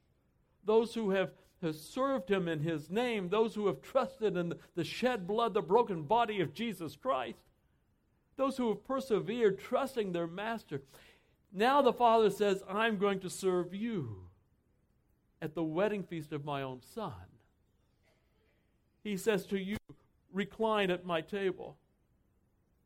Those 0.65 0.95
who 0.95 1.11
have, 1.11 1.31
have 1.65 1.77
served 1.77 2.31
him 2.31 2.49
in 2.49 2.61
his 2.61 2.91
name, 2.91 3.29
those 3.29 3.55
who 3.55 3.67
have 3.67 3.83
trusted 3.83 4.37
in 4.37 4.55
the 4.75 4.85
shed 4.85 5.27
blood, 5.27 5.55
the 5.55 5.63
broken 5.63 6.05
body 6.05 6.41
of 6.41 6.55
Jesus 6.55 6.97
Christ. 6.97 7.43
Those 8.37 8.57
who 8.57 8.69
have 8.69 8.85
persevered, 8.85 9.59
trusting 9.59 10.13
their 10.13 10.27
master. 10.27 10.83
Now 11.53 11.83
the 11.83 11.93
Father 11.93 12.31
says, 12.31 12.63
I'm 12.69 12.99
going 12.99 13.21
to 13.21 13.31
serve 13.31 13.75
you 13.75 14.29
at 15.41 15.55
the 15.55 15.63
wedding 15.63 16.03
feast 16.03 16.33
of 16.33 16.45
my 16.45 16.63
own 16.63 16.81
Son. 16.83 17.13
He 19.03 19.17
says 19.17 19.45
to 19.47 19.59
you, 19.59 19.77
Recline 20.33 20.91
at 20.91 21.07
my 21.07 21.21
table 21.21 21.77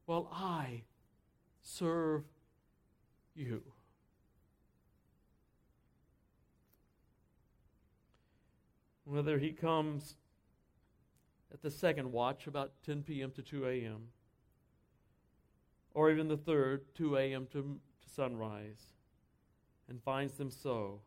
while 0.05 0.29
I 0.33 0.83
serve 1.63 2.25
you. 3.35 3.63
Whether 9.09 9.39
he 9.39 9.53
comes 9.53 10.17
at 11.51 11.63
the 11.63 11.71
second 11.71 12.13
watch, 12.13 12.47
about 12.47 12.73
10 12.85 13.05
p.m. 13.05 13.31
to 13.31 13.43
2 13.43 13.67
a.m., 13.67 14.09
or 15.95 16.11
even 16.11 16.29
the 16.29 16.37
third, 16.37 16.83
2 16.95 17.17
a.m. 17.17 17.47
To, 17.53 17.81
to 18.03 18.11
sunrise, 18.15 18.93
and 19.89 20.03
finds 20.03 20.35
them 20.35 20.51
so, 20.51 21.01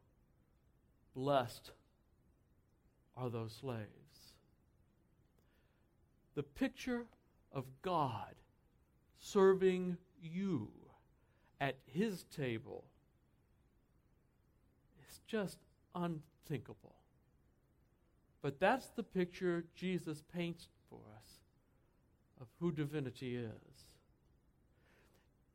blessed 1.13 1.69
are 3.15 3.29
those 3.29 3.53
slaves. 3.53 4.33
The 6.33 6.41
picture 6.41 7.05
of 7.51 7.65
God 7.83 8.33
serving 9.19 9.97
you 10.19 10.71
at 11.59 11.75
his 11.85 12.23
table 12.35 12.85
is 15.07 15.19
just 15.27 15.59
unthinkable. 15.93 17.00
But 18.41 18.59
that's 18.59 18.89
the 18.89 19.03
picture 19.03 19.65
Jesus 19.75 20.23
paints 20.33 20.67
for 20.89 20.99
us 21.15 21.41
of 22.39 22.47
who 22.59 22.71
divinity 22.71 23.35
is. 23.35 23.85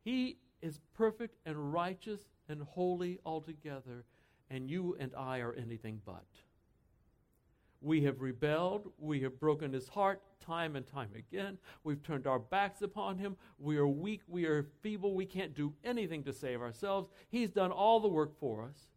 He 0.04 0.38
is 0.62 0.78
perfect 0.94 1.36
and 1.44 1.72
righteous 1.72 2.20
and 2.48 2.62
holy 2.62 3.18
altogether, 3.26 4.04
and 4.50 4.70
you 4.70 4.96
and 5.00 5.12
I 5.16 5.40
are 5.40 5.52
anything 5.52 6.00
but. 6.04 6.24
We 7.80 8.02
have 8.04 8.20
rebelled. 8.20 8.92
We 8.98 9.20
have 9.20 9.38
broken 9.38 9.72
his 9.72 9.88
heart 9.88 10.22
time 10.40 10.76
and 10.76 10.86
time 10.86 11.10
again. 11.14 11.58
We've 11.84 12.02
turned 12.02 12.26
our 12.26 12.38
backs 12.38 12.82
upon 12.82 13.18
him. 13.18 13.36
We 13.58 13.76
are 13.76 13.86
weak. 13.86 14.22
We 14.28 14.46
are 14.46 14.66
feeble. 14.80 15.14
We 15.14 15.26
can't 15.26 15.54
do 15.54 15.74
anything 15.84 16.22
to 16.24 16.32
save 16.32 16.62
ourselves. 16.62 17.08
He's 17.28 17.50
done 17.50 17.72
all 17.72 18.00
the 18.00 18.08
work 18.08 18.38
for 18.38 18.64
us 18.64 18.88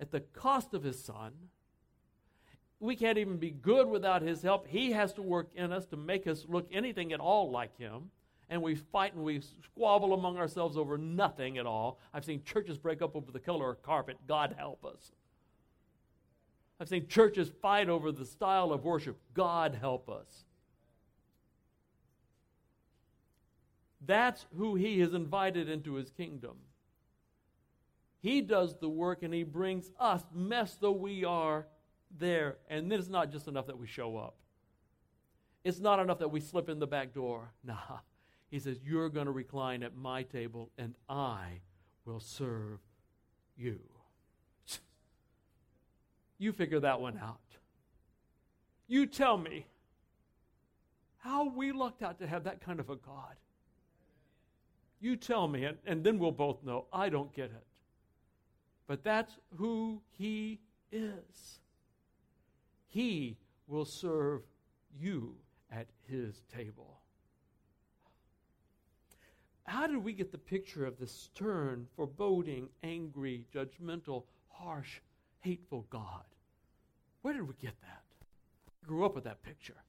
at 0.00 0.10
the 0.10 0.20
cost 0.20 0.74
of 0.74 0.82
his 0.82 1.02
son. 1.02 1.32
We 2.80 2.96
can't 2.96 3.18
even 3.18 3.38
be 3.38 3.50
good 3.50 3.88
without 3.88 4.22
his 4.22 4.42
help. 4.42 4.66
He 4.66 4.92
has 4.92 5.12
to 5.14 5.22
work 5.22 5.50
in 5.54 5.72
us 5.72 5.86
to 5.86 5.96
make 5.96 6.26
us 6.26 6.44
look 6.48 6.68
anything 6.72 7.12
at 7.12 7.20
all 7.20 7.50
like 7.50 7.76
him. 7.78 8.10
And 8.50 8.62
we 8.62 8.74
fight 8.74 9.14
and 9.14 9.24
we 9.24 9.40
squabble 9.64 10.12
among 10.12 10.36
ourselves 10.36 10.76
over 10.76 10.98
nothing 10.98 11.56
at 11.56 11.66
all. 11.66 11.98
I've 12.12 12.24
seen 12.24 12.42
churches 12.44 12.76
break 12.76 13.00
up 13.00 13.16
over 13.16 13.32
the 13.32 13.40
color 13.40 13.70
of 13.70 13.82
carpet. 13.82 14.18
God 14.28 14.54
help 14.58 14.84
us. 14.84 15.12
I've 16.78 16.88
seen 16.88 17.06
churches 17.06 17.50
fight 17.62 17.88
over 17.88 18.12
the 18.12 18.26
style 18.26 18.72
of 18.72 18.84
worship. 18.84 19.16
God 19.32 19.78
help 19.80 20.10
us. 20.10 20.44
That's 24.06 24.44
who 24.56 24.74
he 24.74 25.00
has 25.00 25.14
invited 25.14 25.68
into 25.68 25.94
his 25.94 26.10
kingdom. 26.10 26.56
He 28.20 28.40
does 28.40 28.76
the 28.78 28.88
work 28.88 29.22
and 29.22 29.32
he 29.32 29.44
brings 29.44 29.90
us, 29.98 30.22
mess 30.34 30.76
though 30.80 30.92
we 30.92 31.24
are, 31.24 31.66
there. 32.18 32.56
And 32.68 32.90
then 32.90 32.98
it's 32.98 33.08
not 33.08 33.30
just 33.30 33.48
enough 33.48 33.66
that 33.66 33.78
we 33.78 33.86
show 33.86 34.16
up. 34.16 34.36
It's 35.64 35.80
not 35.80 35.98
enough 35.98 36.18
that 36.18 36.30
we 36.30 36.40
slip 36.40 36.68
in 36.68 36.78
the 36.78 36.86
back 36.86 37.12
door. 37.14 37.52
Nah. 37.64 37.98
He 38.50 38.60
says, 38.60 38.78
You're 38.84 39.08
going 39.08 39.26
to 39.26 39.32
recline 39.32 39.82
at 39.82 39.96
my 39.96 40.22
table 40.22 40.70
and 40.78 40.94
I 41.08 41.60
will 42.04 42.20
serve 42.20 42.80
you. 43.56 43.80
You 46.38 46.52
figure 46.52 46.80
that 46.80 47.00
one 47.00 47.18
out. 47.18 47.40
You 48.86 49.06
tell 49.06 49.38
me 49.38 49.66
how 51.18 51.48
we 51.48 51.72
lucked 51.72 52.02
out 52.02 52.18
to 52.18 52.26
have 52.26 52.44
that 52.44 52.60
kind 52.60 52.80
of 52.80 52.90
a 52.90 52.96
God. 52.96 53.36
You 55.00 55.16
tell 55.16 55.48
me, 55.48 55.64
and, 55.64 55.78
and 55.86 56.04
then 56.04 56.18
we'll 56.18 56.32
both 56.32 56.62
know 56.62 56.86
I 56.92 57.08
don't 57.08 57.32
get 57.32 57.46
it. 57.46 57.66
But 58.86 59.02
that's 59.02 59.32
who 59.56 60.02
He 60.18 60.60
is. 60.92 61.60
He 62.94 63.36
will 63.66 63.84
serve 63.84 64.42
you 64.96 65.34
at 65.72 65.88
His 66.08 66.44
table. 66.56 67.00
How 69.64 69.88
did 69.88 69.96
we 69.96 70.12
get 70.12 70.30
the 70.30 70.38
picture 70.38 70.86
of 70.86 70.96
this 70.96 71.10
stern, 71.10 71.88
foreboding, 71.96 72.68
angry, 72.84 73.46
judgmental, 73.52 74.22
harsh, 74.48 75.00
hateful 75.40 75.86
God. 75.90 76.24
Where 77.22 77.34
did 77.34 77.48
we 77.48 77.54
get 77.60 77.74
that? 77.82 78.02
I 78.68 78.86
grew 78.86 79.04
up 79.04 79.16
with 79.16 79.24
that 79.24 79.42
picture. 79.42 79.82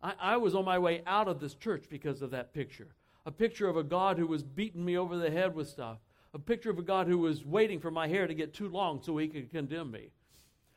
I, 0.00 0.14
I 0.20 0.36
was 0.36 0.54
on 0.54 0.64
my 0.64 0.78
way 0.78 1.02
out 1.08 1.26
of 1.26 1.40
this 1.40 1.54
church 1.54 1.86
because 1.90 2.22
of 2.22 2.30
that 2.30 2.54
picture. 2.54 2.94
A 3.26 3.32
picture 3.32 3.68
of 3.68 3.76
a 3.76 3.82
God 3.82 4.18
who 4.18 4.26
was 4.28 4.44
beating 4.44 4.84
me 4.84 4.96
over 4.96 5.16
the 5.16 5.30
head 5.32 5.54
with 5.54 5.68
stuff. 5.68 5.98
A 6.32 6.38
picture 6.38 6.70
of 6.70 6.78
a 6.78 6.82
God 6.82 7.08
who 7.08 7.18
was 7.18 7.44
waiting 7.44 7.80
for 7.80 7.90
my 7.90 8.06
hair 8.06 8.28
to 8.28 8.34
get 8.34 8.54
too 8.54 8.68
long 8.68 9.02
so 9.02 9.16
he 9.16 9.26
could 9.26 9.50
condemn 9.50 9.90
me. 9.90 10.10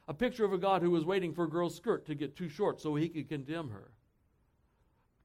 A 0.07 0.13
picture 0.13 0.45
of 0.45 0.53
a 0.53 0.57
God 0.57 0.81
who 0.81 0.91
was 0.91 1.05
waiting 1.05 1.33
for 1.33 1.43
a 1.43 1.49
girl's 1.49 1.75
skirt 1.75 2.05
to 2.05 2.15
get 2.15 2.35
too 2.35 2.47
short 2.47 2.79
so 2.79 2.95
he 2.95 3.09
could 3.09 3.27
condemn 3.27 3.69
her. 3.69 3.91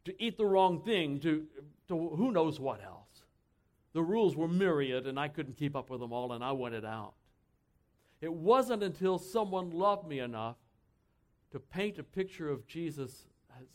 To 0.06 0.22
eat 0.22 0.36
the 0.36 0.46
wrong 0.46 0.82
thing, 0.82 1.20
to, 1.20 1.46
to 1.88 2.08
who 2.16 2.32
knows 2.32 2.58
what 2.58 2.82
else. 2.82 3.22
The 3.92 4.02
rules 4.02 4.36
were 4.36 4.48
myriad, 4.48 5.06
and 5.06 5.20
I 5.20 5.28
couldn't 5.28 5.56
keep 5.56 5.76
up 5.76 5.90
with 5.90 6.00
them 6.00 6.12
all, 6.12 6.32
and 6.32 6.42
I 6.42 6.52
wanted 6.52 6.84
out. 6.84 7.14
It 8.20 8.32
wasn't 8.32 8.82
until 8.82 9.18
someone 9.18 9.70
loved 9.70 10.08
me 10.08 10.20
enough 10.20 10.56
to 11.50 11.60
paint 11.60 11.98
a 11.98 12.02
picture 12.02 12.48
of 12.48 12.66
Jesus 12.66 13.26
as, 13.60 13.66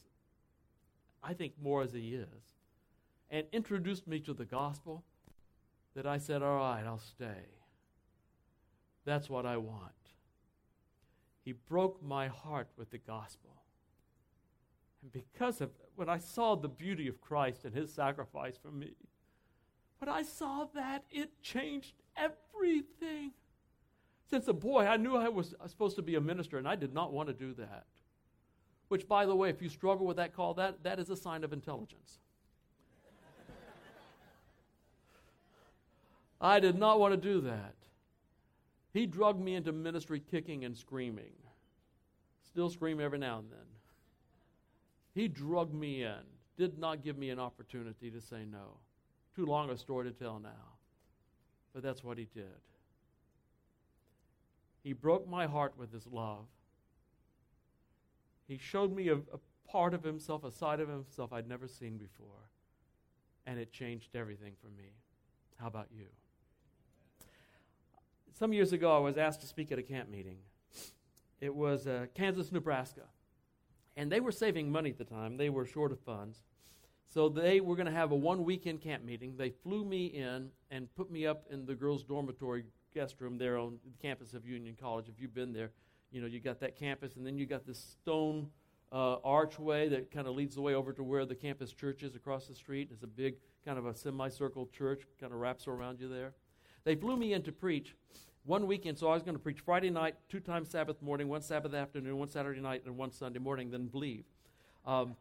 I 1.24 1.34
think, 1.34 1.54
more 1.62 1.84
as 1.84 1.94
he 1.94 2.16
is, 2.16 2.56
and 3.30 3.46
introduced 3.52 4.08
me 4.08 4.20
to 4.22 4.34
the 4.34 4.46
gospel 4.46 5.04
that 5.96 6.06
I 6.06 6.18
said, 6.18 6.42
All 6.42 6.58
right, 6.58 6.84
I'll 6.86 6.98
stay. 6.98 7.46
That's 9.06 9.30
what 9.30 9.46
I 9.46 9.58
want. 9.58 9.97
He 11.48 11.54
broke 11.54 12.04
my 12.04 12.28
heart 12.28 12.68
with 12.76 12.92
the 12.92 12.98
gospel. 12.98 13.52
And 15.02 15.14
because 15.14 15.62
of 15.62 15.70
when 15.96 16.10
I 16.10 16.18
saw 16.18 16.56
the 16.56 16.68
beauty 16.68 17.08
of 17.08 17.22
Christ 17.22 17.64
and 17.64 17.74
his 17.74 17.94
sacrifice 17.94 18.58
for 18.62 18.70
me, 18.70 18.96
when 20.00 20.10
I 20.10 20.24
saw 20.24 20.66
that, 20.76 21.06
it 21.10 21.42
changed 21.42 21.94
everything. 22.18 23.32
Since 24.30 24.50
a 24.50 24.54
boy, 24.54 24.88
I 24.88 24.98
knew 24.98 25.16
I 25.16 25.30
was 25.30 25.56
supposed 25.68 25.96
to 25.96 26.02
be 26.02 26.16
a 26.16 26.20
minister, 26.20 26.58
and 26.58 26.68
I 26.68 26.76
did 26.76 26.94
not 26.94 27.14
want 27.14 27.30
to 27.30 27.34
do 27.34 27.54
that. 27.54 27.86
Which, 28.90 29.08
by 29.08 29.26
the 29.26 29.34
way, 29.34 29.50
if 29.50 29.62
you 29.62 29.70
struggle 29.70 30.06
with 30.06 30.18
that 30.18 30.36
call, 30.36 30.54
that, 30.56 30.84
that 30.84 31.00
is 31.00 31.10
a 31.10 31.16
sign 31.16 31.46
of 31.46 31.54
intelligence. 31.54 32.20
I 36.42 36.60
did 36.60 36.78
not 36.78 37.00
want 37.00 37.14
to 37.14 37.18
do 37.18 37.40
that. 37.40 37.77
He 38.98 39.06
drugged 39.06 39.40
me 39.40 39.54
into 39.54 39.72
ministry 39.72 40.20
kicking 40.20 40.66
and 40.66 40.76
screaming. 40.76 41.34
Still 42.42 42.68
scream 42.68 43.00
every 43.00 43.20
now 43.20 43.38
and 43.38 43.52
then. 43.52 43.60
He 45.14 45.28
drugged 45.28 45.76
me 45.76 46.02
in, 46.02 46.24
did 46.58 46.80
not 46.80 47.04
give 47.04 47.16
me 47.16 47.30
an 47.30 47.38
opportunity 47.38 48.10
to 48.10 48.20
say 48.20 48.44
no. 48.52 48.80
Too 49.36 49.46
long 49.46 49.70
a 49.70 49.78
story 49.78 50.10
to 50.10 50.18
tell 50.18 50.40
now. 50.40 50.80
But 51.76 51.84
that's 51.84 52.04
what 52.04 52.18
he 52.18 52.28
did. 52.34 52.60
He 54.84 54.94
broke 54.94 55.30
my 55.30 55.46
heart 55.46 55.76
with 55.78 55.94
his 55.94 56.08
love. 56.08 56.48
He 58.48 58.58
showed 58.58 58.96
me 58.96 59.10
a, 59.10 59.18
a, 59.18 59.40
part 59.70 59.94
of 59.94 60.02
himself, 60.02 60.44
a 60.44 60.50
side 60.50 60.80
of 60.80 60.90
himself 60.90 61.32
I'd 61.32 61.48
never 61.48 61.68
seen 61.68 61.98
before. 61.98 62.50
And 63.46 63.60
it 63.60 63.72
changed 63.72 64.16
everything 64.16 64.54
for 64.60 64.70
me. 64.70 64.90
How 65.60 65.68
about 65.68 65.90
you? 65.96 66.08
Some 68.38 68.54
years 68.54 68.72
ago, 68.72 68.96
I 68.96 69.00
was 69.00 69.18
asked 69.18 69.42
to 69.42 69.48
speak 69.48 69.72
at 69.72 69.80
a 69.80 69.84
camp 69.84 70.12
meeting. 70.12 70.38
It 71.42 71.56
was 71.56 71.88
uh, 71.88 72.06
Kansas, 72.14 72.52
Nebraska. 72.52 73.02
And 73.96 74.12
they 74.12 74.20
were 74.20 74.32
saving 74.32 74.72
money 74.72 74.92
at 74.92 75.00
the 75.00 75.06
time, 75.06 75.38
they 75.38 75.50
were 75.50 75.66
short 75.66 75.92
of 75.92 76.00
funds. 76.02 76.44
So 77.08 77.30
they 77.30 77.62
were 77.62 77.76
going 77.76 77.88
to 77.88 77.92
have 77.92 78.12
a 78.12 78.16
one 78.16 78.44
weekend 78.44 78.82
camp 78.82 79.04
meeting. 79.04 79.38
They 79.38 79.50
flew 79.50 79.84
me 79.84 80.06
in 80.06 80.50
and 80.70 80.94
put 80.94 81.10
me 81.10 81.26
up 81.26 81.46
in 81.50 81.66
the 81.66 81.74
girls' 81.74 82.04
dormitory 82.04 82.66
guest 82.94 83.16
room 83.20 83.40
there 83.40 83.58
on 83.58 83.80
the 83.84 84.08
campus 84.08 84.36
of 84.36 84.46
Union 84.46 84.78
College. 84.80 85.10
If 85.10 85.20
you've 85.20 85.34
been 85.34 85.52
there, 85.52 85.72
you 86.12 86.22
know, 86.22 86.28
you 86.28 86.40
got 86.40 86.60
that 86.60 86.76
campus, 86.76 87.16
and 87.16 87.26
then 87.26 87.40
you 87.40 87.48
got 87.48 87.66
this 87.66 87.80
stone 87.80 88.52
uh, 88.92 89.16
archway 89.24 89.90
that 89.90 90.12
kind 90.12 90.28
of 90.28 90.36
leads 90.36 90.54
the 90.54 90.62
way 90.62 90.76
over 90.76 90.94
to 90.94 91.02
where 91.04 91.26
the 91.26 91.34
campus 91.34 91.74
church 91.74 92.04
is 92.04 92.14
across 92.14 92.46
the 92.46 92.54
street. 92.54 92.90
It's 92.92 93.02
a 93.02 93.08
big, 93.08 93.38
kind 93.66 93.80
of 93.80 93.88
a 93.88 93.96
semicircle 93.96 94.68
church, 94.68 95.08
kind 95.20 95.34
of 95.34 95.40
wraps 95.40 95.68
around 95.68 96.00
you 96.00 96.08
there. 96.08 96.34
They 96.88 96.96
flew 96.96 97.18
me 97.18 97.34
in 97.34 97.44
to 97.44 97.52
preach 97.52 97.94
one 98.46 98.66
weekend, 98.66 98.98
so 98.98 99.10
I 99.10 99.14
was 99.14 99.22
going 99.22 99.36
to 99.36 99.44
preach 99.44 99.60
Friday 99.60 99.90
night, 99.90 100.16
two 100.30 100.40
times 100.40 100.70
Sabbath 100.70 101.02
morning, 101.02 101.28
one 101.28 101.42
Sabbath 101.42 101.74
afternoon, 101.74 102.18
one 102.18 102.30
Saturday 102.30 102.62
night, 102.62 102.84
and 102.86 102.96
one 102.96 103.12
Sunday 103.12 103.40
morning, 103.40 103.70
then 103.70 103.90
leave. 103.92 104.24
Um, 104.86 105.18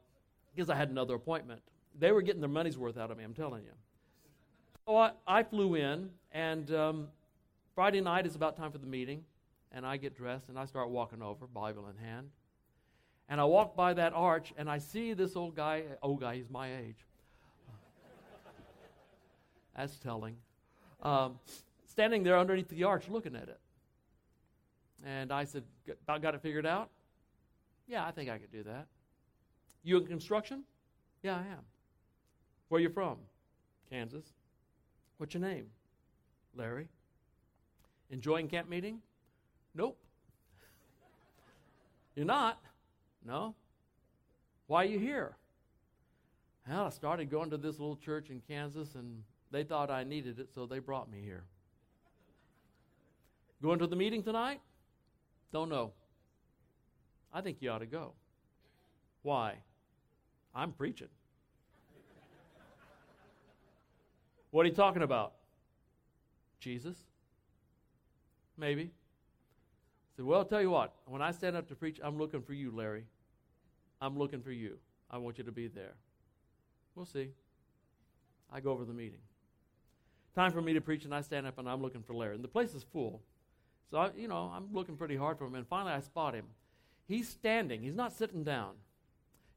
because 0.54 0.70
I 0.70 0.76
had 0.76 0.90
another 0.90 1.16
appointment. 1.16 1.60
They 1.98 2.12
were 2.12 2.22
getting 2.22 2.40
their 2.40 2.48
money's 2.48 2.78
worth 2.78 2.96
out 2.96 3.10
of 3.10 3.18
me, 3.18 3.24
I'm 3.24 3.34
telling 3.34 3.64
you. 3.64 3.72
So 4.86 4.96
I, 4.96 5.10
I 5.26 5.42
flew 5.42 5.74
in, 5.74 6.10
and 6.30 6.72
um, 6.72 7.08
Friday 7.74 8.00
night 8.00 8.26
is 8.26 8.36
about 8.36 8.56
time 8.56 8.70
for 8.70 8.78
the 8.78 8.86
meeting, 8.86 9.24
and 9.72 9.84
I 9.84 9.96
get 9.96 10.16
dressed 10.16 10.48
and 10.48 10.56
I 10.56 10.66
start 10.66 10.88
walking 10.88 11.20
over, 11.20 11.48
Bible 11.48 11.88
in 11.88 11.96
hand. 11.96 12.28
And 13.28 13.40
I 13.40 13.44
walk 13.44 13.74
by 13.74 13.92
that 13.94 14.12
arch 14.12 14.54
and 14.56 14.70
I 14.70 14.78
see 14.78 15.14
this 15.14 15.34
old 15.34 15.56
guy, 15.56 15.82
old 16.00 16.20
guy, 16.20 16.36
he's 16.36 16.48
my 16.48 16.72
age. 16.76 17.04
That's 19.76 19.98
telling. 19.98 20.36
Um, 21.02 21.38
standing 21.86 22.22
there 22.22 22.38
underneath 22.38 22.68
the 22.68 22.84
arch 22.84 23.08
looking 23.08 23.36
at 23.36 23.48
it. 23.48 23.60
And 25.04 25.32
I 25.32 25.44
said, 25.44 25.64
About 26.04 26.22
got 26.22 26.34
it 26.34 26.42
figured 26.42 26.66
out? 26.66 26.90
Yeah, 27.86 28.06
I 28.06 28.10
think 28.10 28.30
I 28.30 28.38
could 28.38 28.50
do 28.50 28.62
that. 28.64 28.86
You 29.82 29.98
in 29.98 30.06
construction? 30.06 30.64
Yeah, 31.22 31.36
I 31.36 31.40
am. 31.40 31.64
Where 32.68 32.80
you 32.80 32.88
from? 32.88 33.18
Kansas. 33.90 34.24
What's 35.18 35.34
your 35.34 35.42
name? 35.42 35.66
Larry. 36.54 36.88
Enjoying 38.10 38.48
camp 38.48 38.68
meeting? 38.68 39.00
Nope. 39.74 39.98
You're 42.16 42.26
not? 42.26 42.60
No. 43.24 43.54
Why 44.66 44.82
are 44.82 44.88
you 44.88 44.98
here? 44.98 45.36
Well, 46.68 46.86
I 46.86 46.90
started 46.90 47.30
going 47.30 47.50
to 47.50 47.56
this 47.56 47.78
little 47.78 47.96
church 47.96 48.30
in 48.30 48.40
Kansas, 48.48 48.96
and 48.96 49.22
they 49.50 49.64
thought 49.64 49.90
I 49.90 50.04
needed 50.04 50.38
it, 50.38 50.48
so 50.54 50.66
they 50.66 50.78
brought 50.78 51.10
me 51.10 51.20
here. 51.22 51.44
Going 53.62 53.78
to 53.78 53.86
the 53.86 53.96
meeting 53.96 54.22
tonight? 54.22 54.60
Don't 55.52 55.68
know. 55.68 55.92
I 57.32 57.40
think 57.40 57.58
you 57.60 57.70
ought 57.70 57.78
to 57.78 57.86
go. 57.86 58.12
Why? 59.22 59.56
I'm 60.54 60.72
preaching. 60.72 61.08
what 64.50 64.64
are 64.64 64.68
you 64.68 64.74
talking 64.74 65.02
about? 65.02 65.32
Jesus? 66.60 66.96
Maybe. 68.56 68.82
I 68.82 70.16
said, 70.16 70.24
Well, 70.24 70.38
I'll 70.38 70.44
tell 70.44 70.62
you 70.62 70.70
what, 70.70 70.94
when 71.06 71.22
I 71.22 71.30
stand 71.30 71.56
up 71.56 71.68
to 71.68 71.74
preach, 71.74 72.00
I'm 72.02 72.18
looking 72.18 72.42
for 72.42 72.54
you, 72.54 72.70
Larry. 72.70 73.04
I'm 74.00 74.18
looking 74.18 74.42
for 74.42 74.52
you. 74.52 74.78
I 75.10 75.18
want 75.18 75.38
you 75.38 75.44
to 75.44 75.52
be 75.52 75.68
there. 75.68 75.94
We'll 76.94 77.06
see. 77.06 77.28
I 78.52 78.60
go 78.60 78.70
over 78.70 78.84
the 78.84 78.92
meeting. 78.92 79.20
Time 80.36 80.52
for 80.52 80.60
me 80.60 80.74
to 80.74 80.82
preach, 80.82 81.06
and 81.06 81.14
I 81.14 81.22
stand 81.22 81.46
up 81.46 81.58
and 81.58 81.66
I'm 81.66 81.80
looking 81.80 82.02
for 82.02 82.14
Larry. 82.14 82.34
And 82.34 82.44
the 82.44 82.48
place 82.48 82.74
is 82.74 82.84
full. 82.92 83.22
So, 83.90 83.96
I, 83.96 84.10
you 84.14 84.28
know, 84.28 84.52
I'm 84.54 84.68
looking 84.70 84.96
pretty 84.96 85.16
hard 85.16 85.38
for 85.38 85.46
him. 85.46 85.54
And 85.54 85.66
finally, 85.66 85.94
I 85.94 86.00
spot 86.00 86.34
him. 86.34 86.44
He's 87.08 87.26
standing, 87.26 87.82
he's 87.82 87.94
not 87.94 88.12
sitting 88.12 88.44
down. 88.44 88.74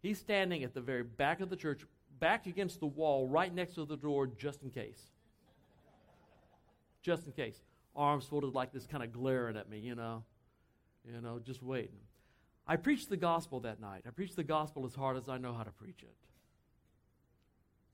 He's 0.02 0.20
standing 0.20 0.64
at 0.64 0.74
the 0.74 0.80
very 0.80 1.04
back 1.04 1.42
of 1.42 1.50
the 1.50 1.58
church, 1.58 1.82
back 2.20 2.48
against 2.48 2.80
the 2.80 2.86
wall, 2.86 3.28
right 3.28 3.54
next 3.54 3.76
to 3.76 3.84
the 3.84 3.98
door, 3.98 4.28
just 4.28 4.64
in 4.64 4.70
case. 4.70 5.02
Just 7.02 7.26
in 7.26 7.34
case. 7.34 7.60
Arms 7.94 8.24
folded 8.26 8.54
like 8.54 8.72
this, 8.72 8.86
kind 8.86 9.04
of 9.04 9.12
glaring 9.12 9.58
at 9.58 9.70
me, 9.70 9.80
you 9.80 9.96
know. 9.96 10.24
You 11.04 11.20
know, 11.20 11.40
just 11.40 11.62
waiting. 11.62 12.00
I 12.66 12.78
preached 12.78 13.10
the 13.10 13.18
gospel 13.18 13.60
that 13.62 13.82
night. 13.82 14.04
I 14.08 14.12
preached 14.12 14.38
the 14.38 14.44
gospel 14.44 14.86
as 14.86 14.96
hard 14.96 15.18
as 15.18 15.28
I 15.28 15.38
know 15.38 15.54
how 15.54 15.64
to 15.64 15.72
preach 15.72 16.04
it. 16.04 16.16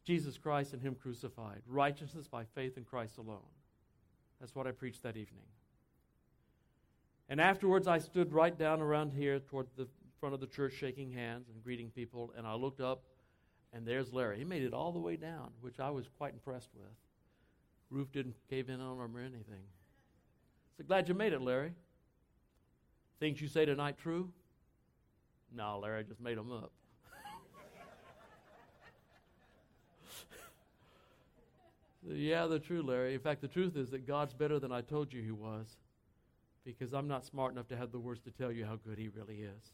Jesus 0.06 0.38
Christ 0.38 0.74
and 0.74 0.82
Him 0.82 0.96
crucified, 0.96 1.62
righteousness 1.68 2.28
by 2.28 2.44
faith 2.54 2.78
in 2.78 2.84
Christ 2.84 3.18
alone. 3.18 3.40
That's 4.40 4.56
what 4.56 4.68
I 4.68 4.72
preached 4.72 5.04
that 5.04 5.18
evening. 5.18 5.46
And 7.28 7.42
afterwards, 7.42 7.88
I 7.88 7.98
stood 7.98 8.32
right 8.32 8.58
down 8.58 8.82
around 8.82 9.14
here 9.14 9.40
toward 9.40 9.68
the 9.76 9.88
front 10.20 10.36
of 10.36 10.42
the 10.42 10.48
church, 10.48 10.74
shaking 10.74 11.12
hands 11.12 11.50
and 11.50 11.64
greeting 11.64 11.90
people. 11.90 12.32
And 12.38 12.46
I 12.46 12.54
looked 12.54 12.82
up, 12.82 13.04
and 13.74 13.86
there's 13.86 14.14
Larry. 14.14 14.38
He 14.38 14.44
made 14.44 14.62
it 14.62 14.74
all 14.74 14.92
the 14.92 15.00
way 15.00 15.16
down, 15.16 15.50
which 15.62 15.80
I 15.80 15.90
was 15.90 16.08
quite 16.18 16.34
impressed 16.34 16.70
with. 16.76 16.86
Roof 17.90 18.12
didn't 18.12 18.36
cave 18.50 18.70
in 18.70 18.80
on 18.80 19.00
him 19.00 19.18
or 19.18 19.20
anything. 19.20 19.64
So 20.78 20.84
glad 20.84 21.08
you 21.08 21.16
made 21.16 21.34
it, 21.34 21.42
Larry. 21.42 21.74
Things 23.20 23.42
you 23.42 23.48
say 23.48 23.66
tonight 23.66 23.98
true? 23.98 24.30
No, 25.56 25.80
Larry, 25.82 26.00
I 26.00 26.04
just 26.04 26.22
made 26.22 26.38
them 26.38 26.52
up. 26.52 26.72
Yeah, 32.08 32.48
they're 32.48 32.60
true, 32.60 32.82
Larry. 32.82 33.14
In 33.14 33.20
fact, 33.20 33.42
the 33.42 33.48
truth 33.48 33.76
is 33.76 33.90
that 33.92 34.06
God's 34.06 34.34
better 34.34 34.60
than 34.60 34.72
I 34.72 34.82
told 34.82 35.14
you 35.14 35.22
He 35.22 35.32
was 35.32 35.78
because 36.64 36.94
I'm 36.94 37.08
not 37.08 37.26
smart 37.26 37.54
enough 37.54 37.68
to 37.70 37.78
have 37.78 37.92
the 37.92 38.00
words 38.00 38.22
to 38.22 38.32
tell 38.32 38.52
you 38.52 38.66
how 38.66 38.76
good 38.76 38.98
He 38.98 39.08
really 39.08 39.42
is. 39.42 39.74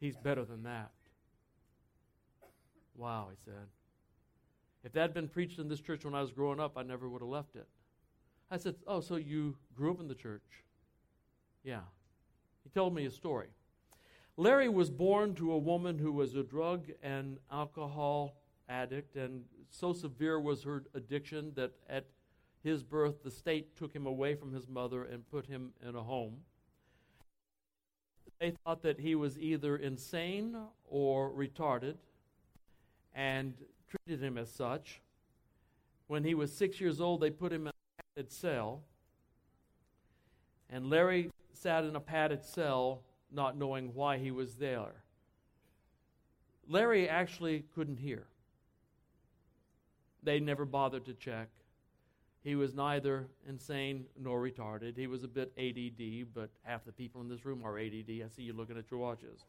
He's 0.00 0.16
better 0.16 0.44
than 0.44 0.62
that. 0.64 0.90
Wow, 2.96 3.28
he 3.30 3.36
said. 3.44 3.68
If 4.84 4.92
that 4.92 5.00
had 5.00 5.14
been 5.14 5.28
preached 5.28 5.58
in 5.58 5.68
this 5.68 5.80
church 5.80 6.04
when 6.04 6.14
I 6.14 6.20
was 6.20 6.30
growing 6.30 6.60
up, 6.60 6.76
I 6.76 6.82
never 6.82 7.08
would 7.08 7.22
have 7.22 7.28
left 7.28 7.56
it. 7.56 7.68
I 8.50 8.56
said, 8.56 8.76
Oh, 8.86 9.00
so 9.00 9.16
you 9.16 9.56
grew 9.74 9.92
up 9.92 10.00
in 10.00 10.08
the 10.08 10.14
church? 10.14 10.64
Yeah. 11.64 11.80
He 12.64 12.70
told 12.70 12.94
me 12.94 13.06
a 13.06 13.10
story. 13.10 13.48
Larry 14.36 14.68
was 14.68 14.90
born 14.90 15.34
to 15.34 15.52
a 15.52 15.58
woman 15.58 15.98
who 15.98 16.12
was 16.12 16.34
a 16.34 16.42
drug 16.42 16.86
and 17.02 17.38
alcohol 17.50 18.36
addict, 18.68 19.16
and 19.16 19.44
so 19.70 19.92
severe 19.92 20.40
was 20.40 20.62
her 20.62 20.84
addiction 20.94 21.52
that 21.54 21.72
at 21.88 22.06
his 22.62 22.82
birth, 22.82 23.22
the 23.22 23.30
state 23.30 23.76
took 23.76 23.94
him 23.94 24.06
away 24.06 24.34
from 24.34 24.52
his 24.52 24.68
mother 24.68 25.04
and 25.04 25.28
put 25.30 25.46
him 25.46 25.70
in 25.86 25.94
a 25.94 26.02
home. 26.02 26.38
They 28.40 28.52
thought 28.64 28.82
that 28.82 29.00
he 29.00 29.14
was 29.14 29.38
either 29.38 29.76
insane 29.76 30.56
or 30.88 31.30
retarded 31.30 31.96
and 33.14 33.54
treated 33.88 34.22
him 34.22 34.38
as 34.38 34.50
such. 34.50 35.00
When 36.06 36.24
he 36.24 36.34
was 36.34 36.52
six 36.52 36.80
years 36.80 37.00
old, 37.00 37.20
they 37.20 37.30
put 37.30 37.52
him 37.52 37.66
in 37.66 37.72
a 37.72 38.02
padded 38.14 38.32
cell. 38.32 38.82
And 40.70 40.88
Larry 40.88 41.30
sat 41.52 41.84
in 41.84 41.96
a 41.96 42.00
padded 42.00 42.44
cell, 42.44 43.02
not 43.32 43.56
knowing 43.56 43.92
why 43.94 44.18
he 44.18 44.30
was 44.30 44.54
there. 44.54 45.02
Larry 46.68 47.08
actually 47.08 47.64
couldn't 47.74 47.98
hear. 47.98 48.26
They 50.22 50.40
never 50.40 50.64
bothered 50.64 51.04
to 51.06 51.14
check. 51.14 51.48
He 52.42 52.54
was 52.54 52.74
neither 52.74 53.26
insane 53.48 54.06
nor 54.18 54.40
retarded. 54.40 54.96
He 54.96 55.06
was 55.06 55.24
a 55.24 55.28
bit 55.28 55.52
ADD, 55.58 56.32
but 56.34 56.50
half 56.62 56.84
the 56.84 56.92
people 56.92 57.20
in 57.20 57.28
this 57.28 57.44
room 57.44 57.62
are 57.64 57.78
ADD. 57.78 58.10
I 58.24 58.28
see 58.34 58.42
you 58.42 58.52
looking 58.52 58.78
at 58.78 58.90
your 58.90 59.00
watches. 59.00 59.44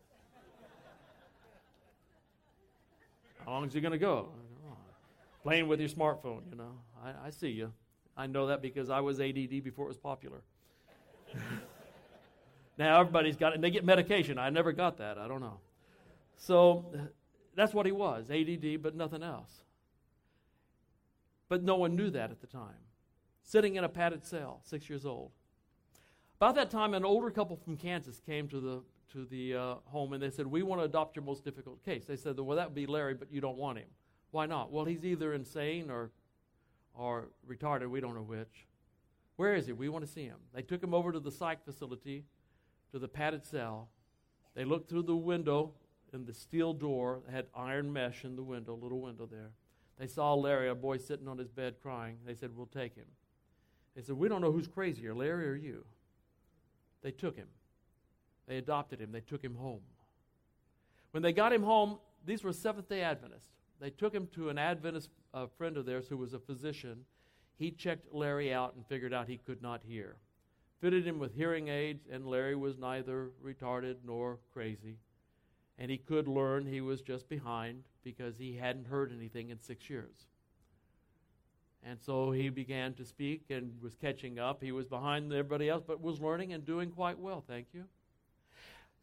How 3.45 3.51
long 3.51 3.65
is 3.65 3.73
he 3.73 3.81
going 3.81 3.93
to 3.93 3.97
go? 3.97 4.29
Oh, 4.69 4.77
playing 5.43 5.67
with 5.67 5.79
your 5.79 5.89
smartphone, 5.89 6.41
you 6.49 6.57
know. 6.57 6.73
I, 7.03 7.27
I 7.27 7.29
see 7.29 7.49
you. 7.49 7.71
I 8.17 8.27
know 8.27 8.47
that 8.47 8.61
because 8.61 8.89
I 8.89 8.99
was 8.99 9.19
ADD 9.21 9.63
before 9.63 9.85
it 9.85 9.89
was 9.89 9.97
popular. 9.97 10.41
now 12.77 12.99
everybody's 12.99 13.37
got 13.37 13.53
it, 13.53 13.55
and 13.55 13.63
they 13.63 13.71
get 13.71 13.85
medication. 13.85 14.37
I 14.37 14.49
never 14.49 14.73
got 14.73 14.97
that. 14.97 15.17
I 15.17 15.27
don't 15.27 15.41
know. 15.41 15.59
So 16.35 16.85
that's 17.55 17.73
what 17.73 17.85
he 17.85 17.91
was 17.91 18.29
ADD, 18.29 18.81
but 18.81 18.95
nothing 18.95 19.23
else. 19.23 19.63
But 21.49 21.63
no 21.63 21.75
one 21.75 21.95
knew 21.95 22.11
that 22.11 22.31
at 22.31 22.39
the 22.39 22.47
time. 22.47 22.85
Sitting 23.43 23.75
in 23.75 23.83
a 23.83 23.89
padded 23.89 24.23
cell, 24.23 24.61
six 24.63 24.89
years 24.89 25.05
old. 25.05 25.31
About 26.37 26.55
that 26.55 26.69
time, 26.69 26.93
an 26.93 27.03
older 27.03 27.31
couple 27.31 27.57
from 27.57 27.75
Kansas 27.75 28.21
came 28.25 28.47
to 28.47 28.61
the 28.61 28.81
to 29.11 29.25
the 29.25 29.55
uh, 29.55 29.75
home 29.85 30.13
and 30.13 30.21
they 30.21 30.29
said, 30.29 30.45
"We 30.45 30.61
want 30.61 30.79
to 30.79 30.85
adopt 30.85 31.15
your 31.15 31.25
most 31.25 31.43
difficult 31.43 31.83
case." 31.83 32.05
They 32.05 32.15
said, 32.15 32.39
"Well, 32.39 32.55
that 32.55 32.67
would 32.67 32.75
be 32.75 32.85
Larry, 32.85 33.15
but 33.15 33.31
you 33.31 33.41
don't 33.41 33.57
want 33.57 33.79
him. 33.79 33.87
Why 34.31 34.45
not?" 34.45 34.71
Well, 34.71 34.85
he's 34.85 35.03
either 35.03 35.33
insane 35.33 35.89
or 35.89 36.11
or 36.93 37.29
retarded. 37.49 37.89
We 37.89 37.99
don't 37.99 38.13
know 38.13 38.21
which. 38.21 38.67
Where 39.37 39.55
is 39.55 39.65
he? 39.65 39.73
We 39.73 39.89
want 39.89 40.05
to 40.05 40.11
see 40.11 40.25
him. 40.25 40.37
They 40.53 40.61
took 40.61 40.83
him 40.83 40.93
over 40.93 41.11
to 41.11 41.19
the 41.19 41.31
psych 41.31 41.65
facility, 41.65 42.25
to 42.91 42.99
the 42.99 43.07
padded 43.07 43.45
cell. 43.45 43.89
They 44.53 44.65
looked 44.65 44.89
through 44.89 45.03
the 45.03 45.15
window 45.15 45.73
in 46.13 46.25
the 46.25 46.33
steel 46.33 46.73
door. 46.73 47.21
Had 47.31 47.47
iron 47.55 47.91
mesh 47.91 48.23
in 48.23 48.35
the 48.35 48.43
window, 48.43 48.75
little 48.75 49.01
window 49.01 49.25
there. 49.25 49.51
They 49.99 50.07
saw 50.07 50.33
Larry, 50.33 50.69
a 50.69 50.75
boy 50.75 50.97
sitting 50.97 51.27
on 51.27 51.37
his 51.37 51.49
bed 51.49 51.75
crying. 51.81 52.17
They 52.25 52.33
said, 52.33 52.55
We'll 52.55 52.67
take 52.67 52.95
him. 52.95 53.05
They 53.95 54.01
said, 54.01 54.15
We 54.15 54.29
don't 54.29 54.41
know 54.41 54.51
who's 54.51 54.67
crazier, 54.67 55.13
Larry 55.13 55.49
or 55.49 55.55
you. 55.55 55.83
They 57.01 57.11
took 57.11 57.35
him. 57.35 57.47
They 58.47 58.57
adopted 58.57 59.01
him. 59.01 59.11
They 59.11 59.19
took 59.19 59.43
him 59.43 59.55
home. 59.55 59.81
When 61.11 61.21
they 61.21 61.33
got 61.33 61.51
him 61.51 61.63
home, 61.63 61.99
these 62.25 62.43
were 62.43 62.53
Seventh 62.53 62.87
day 62.87 63.01
Adventists. 63.01 63.49
They 63.81 63.89
took 63.89 64.13
him 64.13 64.27
to 64.35 64.49
an 64.49 64.57
Adventist 64.57 65.09
uh, 65.33 65.47
friend 65.57 65.75
of 65.75 65.85
theirs 65.85 66.07
who 66.07 66.17
was 66.17 66.33
a 66.33 66.39
physician. 66.39 67.05
He 67.57 67.71
checked 67.71 68.13
Larry 68.13 68.53
out 68.53 68.75
and 68.75 68.85
figured 68.87 69.13
out 69.13 69.27
he 69.27 69.37
could 69.37 69.61
not 69.61 69.81
hear. 69.85 70.15
Fitted 70.79 71.05
him 71.05 71.19
with 71.19 71.35
hearing 71.35 71.67
aids, 71.67 72.07
and 72.09 72.25
Larry 72.25 72.55
was 72.55 72.77
neither 72.77 73.31
retarded 73.43 73.97
nor 74.05 74.39
crazy 74.53 74.95
and 75.79 75.89
he 75.89 75.97
could 75.97 76.27
learn 76.27 76.65
he 76.65 76.81
was 76.81 77.01
just 77.01 77.27
behind 77.29 77.83
because 78.03 78.37
he 78.37 78.57
hadn't 78.57 78.85
heard 78.85 79.11
anything 79.11 79.49
in 79.49 79.59
six 79.59 79.89
years. 79.89 80.27
And 81.81 81.97
so 81.99 82.31
he 82.31 82.49
began 82.49 82.93
to 82.95 83.05
speak 83.05 83.45
and 83.49 83.71
was 83.81 83.95
catching 83.95 84.37
up. 84.37 84.61
He 84.61 84.73
was 84.73 84.85
behind 84.85 85.31
everybody 85.31 85.69
else, 85.69 85.81
but 85.87 86.01
was 86.01 86.19
learning 86.19 86.51
and 86.51 86.65
doing 86.65 86.91
quite 86.91 87.17
well, 87.17 87.41
thank 87.47 87.67
you. 87.73 87.85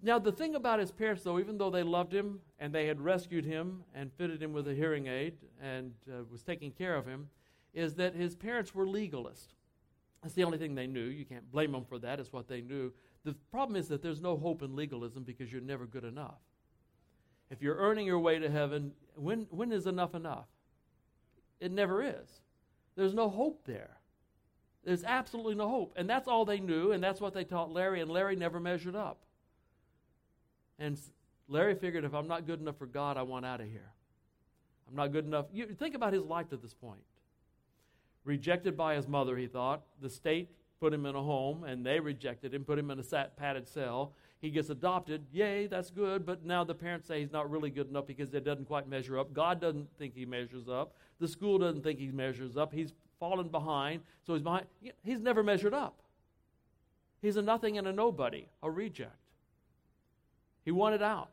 Now, 0.02 0.18
the 0.18 0.30
thing 0.30 0.54
about 0.54 0.78
his 0.78 0.92
parents, 0.92 1.22
though, 1.22 1.38
even 1.38 1.56
though 1.56 1.70
they 1.70 1.82
loved 1.82 2.12
him 2.12 2.40
and 2.58 2.74
they 2.74 2.86
had 2.86 3.00
rescued 3.00 3.46
him 3.46 3.82
and 3.94 4.12
fitted 4.12 4.42
him 4.42 4.52
with 4.52 4.68
a 4.68 4.74
hearing 4.74 5.06
aid 5.06 5.38
and 5.62 5.94
uh, 6.10 6.24
was 6.30 6.42
taking 6.42 6.70
care 6.70 6.96
of 6.96 7.06
him, 7.06 7.30
is 7.72 7.94
that 7.94 8.14
his 8.14 8.36
parents 8.36 8.74
were 8.74 8.86
legalists. 8.86 9.54
That's 10.22 10.34
the 10.34 10.44
only 10.44 10.58
thing 10.58 10.74
they 10.74 10.86
knew. 10.86 11.04
You 11.04 11.24
can't 11.24 11.50
blame 11.50 11.72
them 11.72 11.84
for 11.88 11.98
that. 12.00 12.20
It's 12.20 12.32
what 12.32 12.46
they 12.46 12.60
knew. 12.60 12.92
The 13.24 13.34
problem 13.50 13.76
is 13.76 13.88
that 13.88 14.02
there's 14.02 14.20
no 14.20 14.36
hope 14.36 14.62
in 14.62 14.76
legalism 14.76 15.24
because 15.24 15.50
you're 15.50 15.62
never 15.62 15.86
good 15.86 16.04
enough. 16.04 16.40
If 17.50 17.62
you're 17.62 17.76
earning 17.76 18.06
your 18.06 18.18
way 18.18 18.38
to 18.38 18.50
heaven, 18.50 18.92
when, 19.14 19.46
when 19.50 19.72
is 19.72 19.86
enough 19.86 20.14
enough? 20.14 20.46
It 21.60 21.72
never 21.72 22.02
is. 22.02 22.40
There's 22.96 23.14
no 23.14 23.28
hope 23.28 23.62
there. 23.64 23.96
There's 24.84 25.04
absolutely 25.04 25.54
no 25.54 25.68
hope. 25.68 25.94
And 25.96 26.08
that's 26.08 26.28
all 26.28 26.44
they 26.44 26.60
knew, 26.60 26.92
and 26.92 27.02
that's 27.02 27.20
what 27.20 27.34
they 27.34 27.44
taught 27.44 27.72
Larry, 27.72 28.00
and 28.00 28.10
Larry 28.10 28.36
never 28.36 28.60
measured 28.60 28.94
up. 28.94 29.18
And 30.78 30.98
Larry 31.48 31.74
figured 31.74 32.04
if 32.04 32.14
I'm 32.14 32.28
not 32.28 32.46
good 32.46 32.60
enough 32.60 32.78
for 32.78 32.86
God, 32.86 33.16
I 33.16 33.22
want 33.22 33.46
out 33.46 33.60
of 33.60 33.68
here. 33.68 33.92
I'm 34.88 34.96
not 34.96 35.12
good 35.12 35.24
enough. 35.24 35.46
You 35.52 35.66
think 35.66 35.94
about 35.94 36.12
his 36.12 36.22
life 36.22 36.48
to 36.50 36.56
this 36.56 36.74
point. 36.74 37.00
Rejected 38.24 38.76
by 38.76 38.94
his 38.94 39.08
mother, 39.08 39.36
he 39.36 39.46
thought. 39.46 39.82
The 40.00 40.10
state 40.10 40.50
put 40.80 40.92
him 40.92 41.06
in 41.06 41.14
a 41.14 41.22
home, 41.22 41.64
and 41.64 41.84
they 41.84 42.00
rejected 42.00 42.54
him, 42.54 42.64
put 42.64 42.78
him 42.78 42.90
in 42.90 43.00
a 43.00 43.24
padded 43.36 43.66
cell. 43.66 44.12
He 44.46 44.52
gets 44.52 44.70
adopted. 44.70 45.26
Yay, 45.32 45.66
that's 45.66 45.90
good. 45.90 46.24
But 46.24 46.44
now 46.44 46.62
the 46.62 46.72
parents 46.72 47.08
say 47.08 47.18
he's 47.18 47.32
not 47.32 47.50
really 47.50 47.68
good 47.68 47.90
enough 47.90 48.06
because 48.06 48.32
it 48.32 48.44
doesn't 48.44 48.66
quite 48.66 48.88
measure 48.88 49.18
up. 49.18 49.32
God 49.32 49.60
doesn't 49.60 49.88
think 49.98 50.14
he 50.14 50.24
measures 50.24 50.68
up. 50.68 50.94
The 51.18 51.26
school 51.26 51.58
doesn't 51.58 51.82
think 51.82 51.98
he 51.98 52.12
measures 52.12 52.56
up. 52.56 52.72
He's 52.72 52.92
fallen 53.18 53.48
behind. 53.48 54.02
So 54.24 54.34
he's 54.34 54.44
behind. 54.44 54.66
He's 55.02 55.18
never 55.18 55.42
measured 55.42 55.74
up. 55.74 55.98
He's 57.20 57.36
a 57.36 57.42
nothing 57.42 57.76
and 57.76 57.88
a 57.88 57.92
nobody, 57.92 58.46
a 58.62 58.70
reject. 58.70 59.18
He 60.64 60.70
wanted 60.70 61.02
out. 61.02 61.30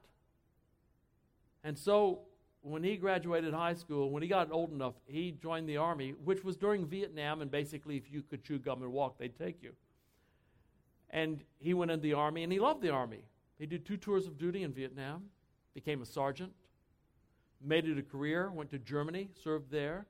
And 1.63 1.77
so 1.77 2.21
when 2.63 2.83
he 2.83 2.97
graduated 2.97 3.53
high 3.53 3.75
school, 3.75 4.09
when 4.09 4.23
he 4.23 4.27
got 4.27 4.51
old 4.51 4.71
enough, 4.71 4.95
he 5.05 5.35
joined 5.39 5.69
the 5.69 5.77
army, 5.77 6.15
which 6.25 6.43
was 6.43 6.57
during 6.57 6.87
Vietnam, 6.87 7.43
and 7.43 7.51
basically, 7.51 7.95
if 7.95 8.11
you 8.11 8.23
could 8.23 8.43
chew 8.43 8.57
gum 8.57 8.81
and 8.81 8.91
walk, 8.91 9.19
they'd 9.19 9.37
take 9.37 9.61
you. 9.61 9.73
And 11.13 11.43
he 11.59 11.73
went 11.75 11.91
in 11.91 12.01
the 12.01 12.13
army, 12.13 12.43
and 12.43 12.51
he 12.51 12.59
loved 12.59 12.81
the 12.81 12.89
army. 12.89 13.23
He 13.59 13.67
did 13.67 13.85
two 13.85 13.97
tours 13.97 14.25
of 14.25 14.37
duty 14.37 14.63
in 14.63 14.73
Vietnam, 14.73 15.25
became 15.75 16.01
a 16.01 16.05
sergeant, 16.05 16.51
made 17.63 17.85
it 17.85 17.99
a 17.99 18.01
career, 18.01 18.51
went 18.51 18.71
to 18.71 18.79
Germany, 18.79 19.29
served 19.41 19.69
there. 19.71 20.07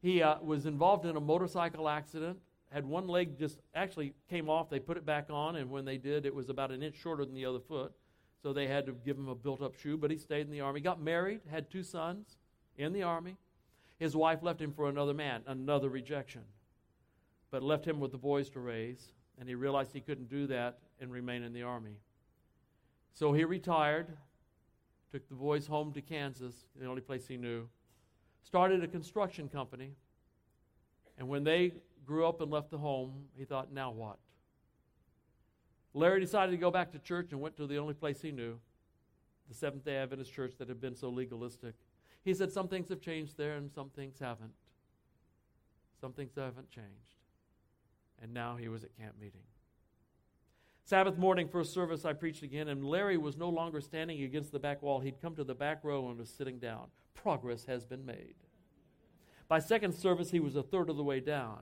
He 0.00 0.22
uh, 0.22 0.40
was 0.40 0.64
involved 0.64 1.04
in 1.04 1.16
a 1.16 1.20
motorcycle 1.20 1.86
accident, 1.86 2.38
had 2.70 2.86
one 2.86 3.06
leg 3.06 3.38
just 3.38 3.58
actually 3.74 4.14
came 4.30 4.48
off. 4.48 4.70
They 4.70 4.80
put 4.80 4.96
it 4.96 5.04
back 5.04 5.26
on, 5.28 5.56
and 5.56 5.70
when 5.70 5.84
they 5.84 5.98
did, 5.98 6.24
it 6.24 6.34
was 6.34 6.48
about 6.48 6.72
an 6.72 6.82
inch 6.82 6.96
shorter 6.96 7.26
than 7.26 7.34
the 7.34 7.44
other 7.44 7.60
foot. 7.60 7.92
So 8.42 8.54
they 8.54 8.66
had 8.66 8.86
to 8.86 8.92
give 8.92 9.18
him 9.18 9.28
a 9.28 9.34
built 9.34 9.62
up 9.62 9.78
shoe, 9.78 9.98
but 9.98 10.10
he 10.10 10.16
stayed 10.16 10.46
in 10.46 10.50
the 10.50 10.62
army. 10.62 10.80
Got 10.80 11.00
married, 11.00 11.42
had 11.48 11.70
two 11.70 11.82
sons 11.82 12.38
in 12.76 12.94
the 12.94 13.02
army. 13.02 13.36
His 13.98 14.16
wife 14.16 14.42
left 14.42 14.60
him 14.60 14.72
for 14.72 14.88
another 14.88 15.14
man, 15.14 15.42
another 15.46 15.90
rejection, 15.90 16.42
but 17.50 17.62
left 17.62 17.86
him 17.86 18.00
with 18.00 18.10
the 18.10 18.18
boys 18.18 18.48
to 18.50 18.60
raise, 18.60 19.12
and 19.38 19.48
he 19.48 19.54
realized 19.54 19.92
he 19.92 20.00
couldn't 20.00 20.28
do 20.28 20.46
that 20.48 20.78
and 21.00 21.10
remain 21.10 21.42
in 21.42 21.52
the 21.52 21.62
army. 21.62 21.96
So 23.14 23.32
he 23.32 23.44
retired, 23.44 24.08
took 25.10 25.28
the 25.28 25.34
boys 25.34 25.66
home 25.66 25.92
to 25.92 26.00
Kansas, 26.00 26.54
the 26.78 26.86
only 26.86 27.02
place 27.02 27.26
he 27.26 27.36
knew, 27.36 27.68
started 28.42 28.82
a 28.82 28.88
construction 28.88 29.48
company, 29.48 29.92
and 31.18 31.28
when 31.28 31.44
they 31.44 31.72
grew 32.04 32.26
up 32.26 32.40
and 32.40 32.50
left 32.50 32.70
the 32.70 32.78
home, 32.78 33.26
he 33.36 33.44
thought, 33.44 33.72
now 33.72 33.90
what? 33.90 34.18
Larry 35.94 36.20
decided 36.20 36.52
to 36.52 36.56
go 36.56 36.70
back 36.70 36.90
to 36.92 36.98
church 36.98 37.32
and 37.32 37.40
went 37.40 37.56
to 37.56 37.66
the 37.66 37.76
only 37.76 37.94
place 37.94 38.22
he 38.22 38.32
knew, 38.32 38.58
the 39.48 39.54
Seventh 39.54 39.84
day 39.84 39.96
Adventist 39.96 40.32
church 40.32 40.54
that 40.58 40.68
had 40.68 40.80
been 40.80 40.96
so 40.96 41.10
legalistic. 41.10 41.74
He 42.24 42.32
said 42.32 42.50
some 42.50 42.68
things 42.68 42.88
have 42.88 43.00
changed 43.00 43.36
there 43.36 43.56
and 43.56 43.70
some 43.70 43.90
things 43.90 44.18
haven't. 44.18 44.52
Some 46.00 46.12
things 46.12 46.32
haven't 46.36 46.70
changed. 46.70 47.21
And 48.22 48.32
now 48.32 48.56
he 48.56 48.68
was 48.68 48.84
at 48.84 48.96
camp 48.96 49.14
meeting. 49.20 49.42
Sabbath 50.84 51.18
morning, 51.18 51.48
first 51.48 51.72
service, 51.72 52.04
I 52.04 52.12
preached 52.12 52.42
again, 52.42 52.68
and 52.68 52.84
Larry 52.84 53.16
was 53.16 53.36
no 53.36 53.48
longer 53.48 53.80
standing 53.80 54.22
against 54.22 54.52
the 54.52 54.58
back 54.58 54.82
wall. 54.82 55.00
He'd 55.00 55.20
come 55.20 55.34
to 55.36 55.44
the 55.44 55.54
back 55.54 55.80
row 55.82 56.08
and 56.08 56.18
was 56.18 56.30
sitting 56.30 56.58
down. 56.58 56.86
Progress 57.14 57.64
has 57.66 57.84
been 57.84 58.04
made. 58.04 58.34
By 59.48 59.58
second 59.58 59.92
service, 59.92 60.30
he 60.30 60.40
was 60.40 60.56
a 60.56 60.62
third 60.62 60.88
of 60.88 60.96
the 60.96 61.04
way 61.04 61.20
down. 61.20 61.60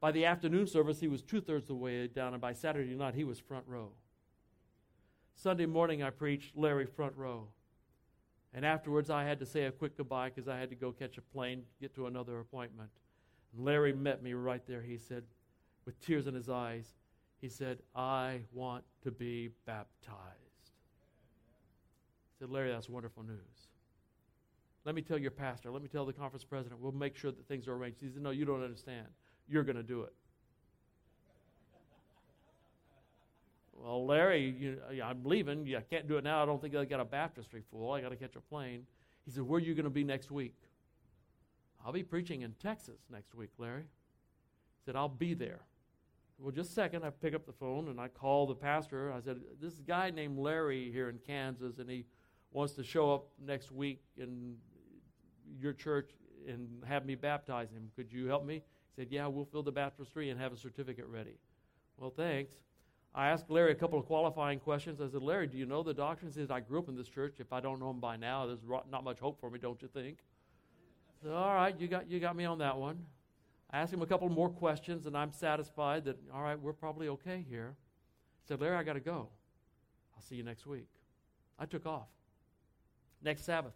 By 0.00 0.12
the 0.12 0.24
afternoon 0.24 0.66
service, 0.66 1.00
he 1.00 1.08
was 1.08 1.22
two 1.22 1.40
thirds 1.40 1.64
of 1.64 1.68
the 1.68 1.74
way 1.76 2.06
down, 2.08 2.34
and 2.34 2.40
by 2.40 2.52
Saturday 2.52 2.94
night, 2.94 3.14
he 3.14 3.24
was 3.24 3.38
front 3.38 3.64
row. 3.66 3.92
Sunday 5.34 5.66
morning, 5.66 6.02
I 6.02 6.10
preached 6.10 6.56
Larry 6.56 6.86
front 6.86 7.16
row. 7.16 7.48
And 8.54 8.66
afterwards, 8.66 9.10
I 9.10 9.24
had 9.24 9.38
to 9.40 9.46
say 9.46 9.64
a 9.64 9.72
quick 9.72 9.96
goodbye 9.96 10.28
because 10.28 10.48
I 10.48 10.58
had 10.58 10.70
to 10.70 10.76
go 10.76 10.92
catch 10.92 11.16
a 11.16 11.22
plane, 11.22 11.62
get 11.80 11.94
to 11.94 12.06
another 12.06 12.38
appointment. 12.40 12.90
And 13.54 13.64
Larry 13.64 13.92
met 13.92 14.22
me 14.22 14.34
right 14.34 14.62
there. 14.66 14.82
He 14.82 14.98
said, 14.98 15.24
with 15.84 16.00
tears 16.00 16.26
in 16.26 16.34
his 16.34 16.48
eyes, 16.48 16.94
he 17.40 17.48
said, 17.48 17.78
I 17.94 18.40
want 18.52 18.84
to 19.02 19.10
be 19.10 19.50
baptized. 19.66 20.16
I 22.30 22.38
said, 22.38 22.50
Larry, 22.50 22.70
that's 22.70 22.88
wonderful 22.88 23.22
news. 23.24 23.68
Let 24.84 24.94
me 24.94 25.02
tell 25.02 25.18
your 25.18 25.30
pastor. 25.30 25.70
Let 25.70 25.82
me 25.82 25.88
tell 25.88 26.04
the 26.04 26.12
conference 26.12 26.44
president. 26.44 26.80
We'll 26.80 26.92
make 26.92 27.16
sure 27.16 27.30
that 27.30 27.46
things 27.46 27.68
are 27.68 27.74
arranged. 27.74 28.00
He 28.00 28.08
said, 28.08 28.22
No, 28.22 28.30
you 28.30 28.44
don't 28.44 28.62
understand 28.62 29.06
you're 29.48 29.64
going 29.64 29.76
to 29.76 29.82
do 29.82 30.02
it. 30.02 30.12
Well, 33.74 34.06
Larry, 34.06 34.54
you, 34.58 34.78
I'm 35.02 35.24
leaving. 35.24 35.74
I 35.76 35.80
can't 35.80 36.06
do 36.06 36.16
it 36.16 36.24
now. 36.24 36.42
I 36.42 36.46
don't 36.46 36.60
think 36.60 36.74
I 36.76 36.84
got 36.84 37.00
a 37.00 37.04
baptistry 37.04 37.62
full. 37.70 37.92
I 37.92 38.00
got 38.00 38.10
to 38.10 38.16
catch 38.16 38.36
a 38.36 38.40
plane. 38.40 38.86
He 39.24 39.32
said, 39.32 39.42
Where 39.42 39.58
are 39.58 39.62
you 39.62 39.74
going 39.74 39.84
to 39.84 39.90
be 39.90 40.04
next 40.04 40.30
week? 40.30 40.54
I'll 41.84 41.92
be 41.92 42.04
preaching 42.04 42.42
in 42.42 42.52
Texas 42.62 43.00
next 43.10 43.34
week, 43.34 43.50
Larry. 43.58 43.82
He 43.82 44.84
said, 44.86 44.94
I'll 44.94 45.08
be 45.08 45.34
there. 45.34 45.60
Well, 46.42 46.50
just 46.50 46.70
a 46.70 46.74
second. 46.74 47.04
I 47.04 47.10
pick 47.10 47.34
up 47.34 47.46
the 47.46 47.52
phone 47.52 47.88
and 47.88 48.00
I 48.00 48.08
call 48.08 48.48
the 48.48 48.54
pastor. 48.54 49.12
I 49.12 49.20
said, 49.20 49.38
This 49.60 49.74
guy 49.74 50.10
named 50.10 50.36
Larry 50.36 50.90
here 50.90 51.08
in 51.08 51.18
Kansas, 51.24 51.78
and 51.78 51.88
he 51.88 52.04
wants 52.50 52.72
to 52.74 52.82
show 52.82 53.14
up 53.14 53.28
next 53.40 53.70
week 53.70 54.02
in 54.16 54.56
your 55.60 55.72
church 55.72 56.10
and 56.48 56.68
have 56.84 57.06
me 57.06 57.14
baptize 57.14 57.70
him. 57.70 57.88
Could 57.94 58.12
you 58.12 58.26
help 58.26 58.44
me? 58.44 58.54
He 58.56 59.02
said, 59.02 59.12
Yeah, 59.12 59.28
we'll 59.28 59.44
fill 59.44 59.62
the 59.62 59.70
baptistry 59.70 60.30
and 60.30 60.40
have 60.40 60.52
a 60.52 60.56
certificate 60.56 61.06
ready. 61.06 61.38
Well, 61.96 62.10
thanks. 62.10 62.54
I 63.14 63.28
asked 63.28 63.48
Larry 63.48 63.70
a 63.70 63.76
couple 63.76 64.00
of 64.00 64.06
qualifying 64.06 64.58
questions. 64.58 65.00
I 65.00 65.06
said, 65.06 65.22
Larry, 65.22 65.46
do 65.46 65.58
you 65.58 65.66
know 65.66 65.84
the 65.84 65.94
doctrine? 65.94 66.32
He 66.34 66.52
I 66.52 66.58
grew 66.58 66.80
up 66.80 66.88
in 66.88 66.96
this 66.96 67.08
church. 67.08 67.36
If 67.38 67.52
I 67.52 67.60
don't 67.60 67.78
know 67.78 67.90
him 67.90 68.00
by 68.00 68.16
now, 68.16 68.46
there's 68.46 68.64
not 68.90 69.04
much 69.04 69.20
hope 69.20 69.38
for 69.38 69.48
me, 69.48 69.60
don't 69.60 69.80
you 69.80 69.86
think? 69.86 70.18
Said, 71.22 71.30
all 71.30 71.54
right, 71.54 71.78
you 71.78 71.86
got, 71.86 72.10
you 72.10 72.18
got 72.18 72.34
me 72.34 72.46
on 72.46 72.58
that 72.58 72.76
one. 72.76 73.04
I 73.72 73.80
asked 73.80 73.92
him 73.92 74.02
a 74.02 74.06
couple 74.06 74.28
more 74.28 74.50
questions, 74.50 75.06
and 75.06 75.16
I'm 75.16 75.32
satisfied 75.32 76.04
that, 76.04 76.18
all 76.32 76.42
right, 76.42 76.60
we're 76.60 76.72
probably 76.72 77.08
okay 77.08 77.44
here. 77.48 77.74
He 78.42 78.48
said, 78.48 78.60
Larry, 78.60 78.76
I 78.76 78.82
got 78.82 78.94
to 78.94 79.00
go. 79.00 79.28
I'll 80.14 80.22
see 80.22 80.36
you 80.36 80.42
next 80.42 80.66
week. 80.66 80.88
I 81.58 81.64
took 81.64 81.86
off. 81.86 82.08
Next 83.22 83.44
Sabbath, 83.44 83.72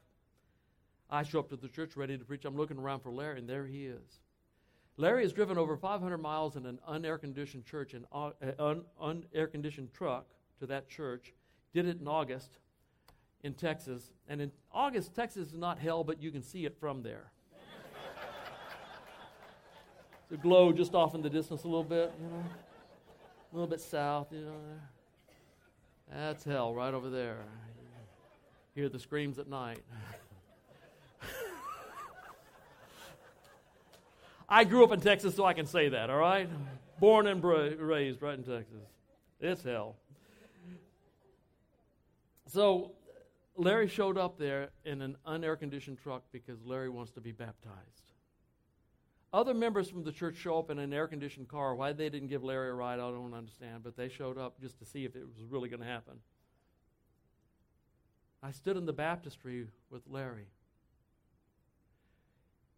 I 1.09 1.23
show 1.23 1.39
up 1.39 1.49
to 1.51 1.57
the 1.57 1.69
church 1.69 1.97
ready 1.97 2.19
to 2.19 2.25
preach. 2.25 2.45
I'm 2.45 2.57
looking 2.57 2.79
around 2.79 3.01
for 3.01 3.11
Larry, 3.11 3.39
and 3.39 3.49
there 3.49 3.67
he 3.67 3.87
is. 3.87 4.21
Larry 4.99 5.23
has 5.23 5.33
driven 5.33 5.57
over 5.57 5.77
500 5.77 6.19
miles 6.19 6.57
in 6.57 6.67
an 6.67 6.79
unair 6.89 7.21
conditioned 7.21 7.65
church, 7.65 7.95
an 7.95 8.07
un, 8.13 8.83
unair 9.01 9.51
conditioned 9.51 9.93
truck 9.93 10.27
to 10.59 10.67
that 10.67 10.89
church. 10.89 11.33
Did 11.73 11.87
it 11.87 12.01
in 12.01 12.09
August 12.09 12.59
in 13.47 13.55
Texas. 13.55 14.11
And 14.29 14.41
in 14.41 14.51
August, 14.73 15.15
Texas 15.15 15.49
is 15.49 15.55
not 15.55 15.79
hell, 15.79 16.05
but 16.05 16.21
you 16.21 16.31
can 16.31 16.43
see 16.43 16.67
it 16.67 16.77
from 16.79 17.03
there. 17.03 17.31
A 20.33 20.37
glow 20.37 20.73
just 20.73 20.95
off 20.95 21.15
in 21.15 21.23
the 21.23 21.31
distance 21.31 21.65
a 21.65 21.69
little 21.69 21.85
bit, 21.85 22.13
you 22.21 22.29
know, 22.29 22.45
a 23.53 23.55
little 23.55 23.69
bit 23.69 23.81
south, 23.81 24.29
you 24.33 24.41
know. 24.41 24.57
That's 26.13 26.45
hell 26.45 26.75
right 26.75 26.93
over 26.93 27.11
there. 27.11 27.39
You 28.75 28.83
hear 28.83 28.89
the 28.89 28.99
screams 28.99 29.39
at 29.39 29.49
night. 29.49 29.83
I 34.49 34.63
grew 34.65 34.85
up 34.85 34.93
in 34.93 35.01
Texas, 35.01 35.35
so 35.35 35.45
I 35.45 35.55
can 35.55 35.67
say 35.67 35.89
that, 35.89 36.09
all 36.09 36.19
right? 36.19 36.49
Born 37.01 37.27
and 37.27 37.41
bra- 37.41 37.71
raised 37.79 38.23
right 38.23 38.39
in 38.39 38.45
Texas. 38.45 38.87
It's 39.41 39.63
hell. 39.65 39.97
So 42.47 42.93
Larry 43.57 43.89
showed 43.89 44.17
up 44.17 44.39
there 44.39 44.69
in 44.85 45.03
an 45.03 45.17
unair 45.27 45.59
conditioned 45.59 45.99
truck 46.01 46.23
because 46.31 46.63
Larry 46.65 46.89
wants 46.89 47.11
to 47.13 47.21
be 47.21 47.33
baptized. 47.33 48.13
Other 49.33 49.55
members 49.55 49.91
from 49.91 50.05
the 50.05 50.13
church 50.13 50.37
show 50.37 50.59
up 50.59 50.71
in 50.71 50.79
an 50.79 50.93
air 50.93 51.07
conditioned 51.07 51.49
car. 51.49 51.75
Why 51.75 51.93
they 51.93 52.09
didn't 52.09 52.29
give 52.29 52.45
Larry 52.45 52.71
a 52.71 52.75
ride, 52.75 53.01
I 53.01 53.11
don't 53.11 53.35
understand, 53.35 53.83
but 53.83 53.97
they 53.97 54.09
showed 54.09 54.39
up 54.39 54.61
just 54.61 54.79
to 54.79 54.85
see 54.85 55.05
if 55.05 55.15
it 55.17 55.27
was 55.27 55.45
really 55.49 55.69
going 55.69 55.81
to 55.81 55.87
happen. 55.87 56.15
I 58.43 58.53
stood 58.53 58.77
in 58.77 58.87
the 58.87 58.93
baptistry 58.93 59.67
with 59.91 60.03
Larry 60.09 60.47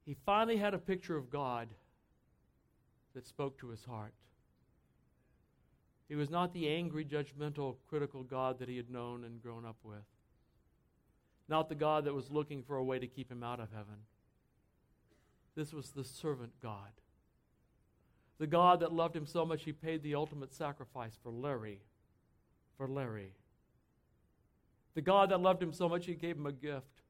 he 0.08 0.16
finally 0.24 0.56
had 0.56 0.72
a 0.72 0.78
picture 0.78 1.18
of 1.18 1.28
God 1.28 1.68
that 3.14 3.26
spoke 3.26 3.58
to 3.58 3.68
his 3.68 3.84
heart. 3.84 4.14
He 6.08 6.14
was 6.14 6.30
not 6.30 6.54
the 6.54 6.66
angry, 6.66 7.04
judgmental, 7.04 7.76
critical 7.90 8.22
God 8.22 8.58
that 8.58 8.70
he 8.70 8.78
had 8.78 8.88
known 8.88 9.24
and 9.24 9.42
grown 9.42 9.66
up 9.66 9.76
with. 9.84 10.06
Not 11.46 11.68
the 11.68 11.74
God 11.74 12.06
that 12.06 12.14
was 12.14 12.30
looking 12.30 12.62
for 12.62 12.78
a 12.78 12.84
way 12.84 12.98
to 12.98 13.06
keep 13.06 13.30
him 13.30 13.42
out 13.42 13.60
of 13.60 13.68
heaven. 13.70 13.96
This 15.58 15.72
was 15.72 15.90
the 15.90 16.04
servant 16.04 16.52
God. 16.62 16.92
The 18.38 18.46
God 18.46 18.80
that 18.80 18.92
loved 18.92 19.16
him 19.16 19.26
so 19.26 19.44
much 19.44 19.64
he 19.64 19.72
paid 19.72 20.02
the 20.02 20.14
ultimate 20.14 20.54
sacrifice 20.54 21.18
for 21.22 21.30
Larry. 21.30 21.80
For 22.76 22.86
Larry. 22.86 23.32
The 24.94 25.02
God 25.02 25.30
that 25.30 25.40
loved 25.40 25.62
him 25.62 25.72
so 25.72 25.88
much 25.88 26.06
he 26.06 26.14
gave 26.14 26.36
him 26.36 26.46
a 26.46 26.52
gift 26.52 27.02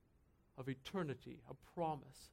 of 0.56 0.68
eternity, 0.68 1.40
a 1.48 1.54
promise 1.74 2.30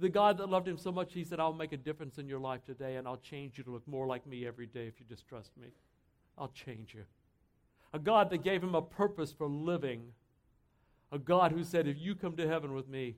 the 0.00 0.08
God 0.08 0.38
that 0.38 0.48
loved 0.48 0.66
him 0.66 0.78
so 0.78 0.90
much, 0.90 1.12
he 1.12 1.24
said, 1.24 1.38
I'll 1.38 1.52
make 1.52 1.72
a 1.72 1.76
difference 1.76 2.18
in 2.18 2.26
your 2.26 2.38
life 2.38 2.64
today 2.64 2.96
and 2.96 3.06
I'll 3.06 3.18
change 3.18 3.58
you 3.58 3.64
to 3.64 3.70
look 3.70 3.86
more 3.86 4.06
like 4.06 4.26
me 4.26 4.46
every 4.46 4.66
day 4.66 4.86
if 4.86 4.98
you 4.98 5.04
just 5.06 5.28
trust 5.28 5.50
me. 5.60 5.68
I'll 6.38 6.48
change 6.48 6.94
you. 6.94 7.02
A 7.92 7.98
God 7.98 8.30
that 8.30 8.42
gave 8.42 8.62
him 8.62 8.74
a 8.74 8.80
purpose 8.80 9.30
for 9.30 9.46
living. 9.46 10.12
A 11.12 11.18
God 11.18 11.52
who 11.52 11.62
said, 11.64 11.86
If 11.86 11.98
you 11.98 12.14
come 12.14 12.34
to 12.36 12.48
heaven 12.48 12.72
with 12.72 12.88
me, 12.88 13.16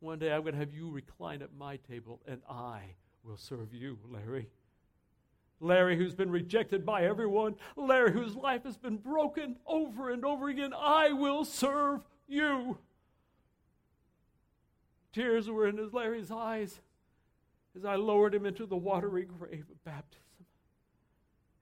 one 0.00 0.18
day 0.18 0.32
I'm 0.32 0.42
going 0.42 0.54
to 0.54 0.60
have 0.60 0.74
you 0.74 0.90
recline 0.90 1.42
at 1.42 1.54
my 1.54 1.76
table 1.76 2.20
and 2.26 2.40
I 2.48 2.80
will 3.24 3.36
serve 3.36 3.72
you, 3.72 3.98
Larry. 4.08 4.48
Larry, 5.58 5.96
who's 5.96 6.14
been 6.14 6.30
rejected 6.30 6.84
by 6.84 7.04
everyone, 7.04 7.54
Larry, 7.76 8.12
whose 8.12 8.34
life 8.34 8.64
has 8.64 8.76
been 8.76 8.98
broken 8.98 9.56
over 9.66 10.10
and 10.10 10.24
over 10.24 10.48
again, 10.48 10.72
I 10.76 11.12
will 11.12 11.44
serve 11.44 12.02
you. 12.28 12.78
Tears 15.12 15.48
were 15.48 15.66
in 15.66 15.78
his 15.78 15.94
Larry's 15.94 16.30
eyes 16.30 16.80
as 17.74 17.84
I 17.84 17.96
lowered 17.96 18.34
him 18.34 18.44
into 18.44 18.66
the 18.66 18.76
watery 18.76 19.24
grave 19.24 19.64
of 19.70 19.84
baptism. 19.84 20.22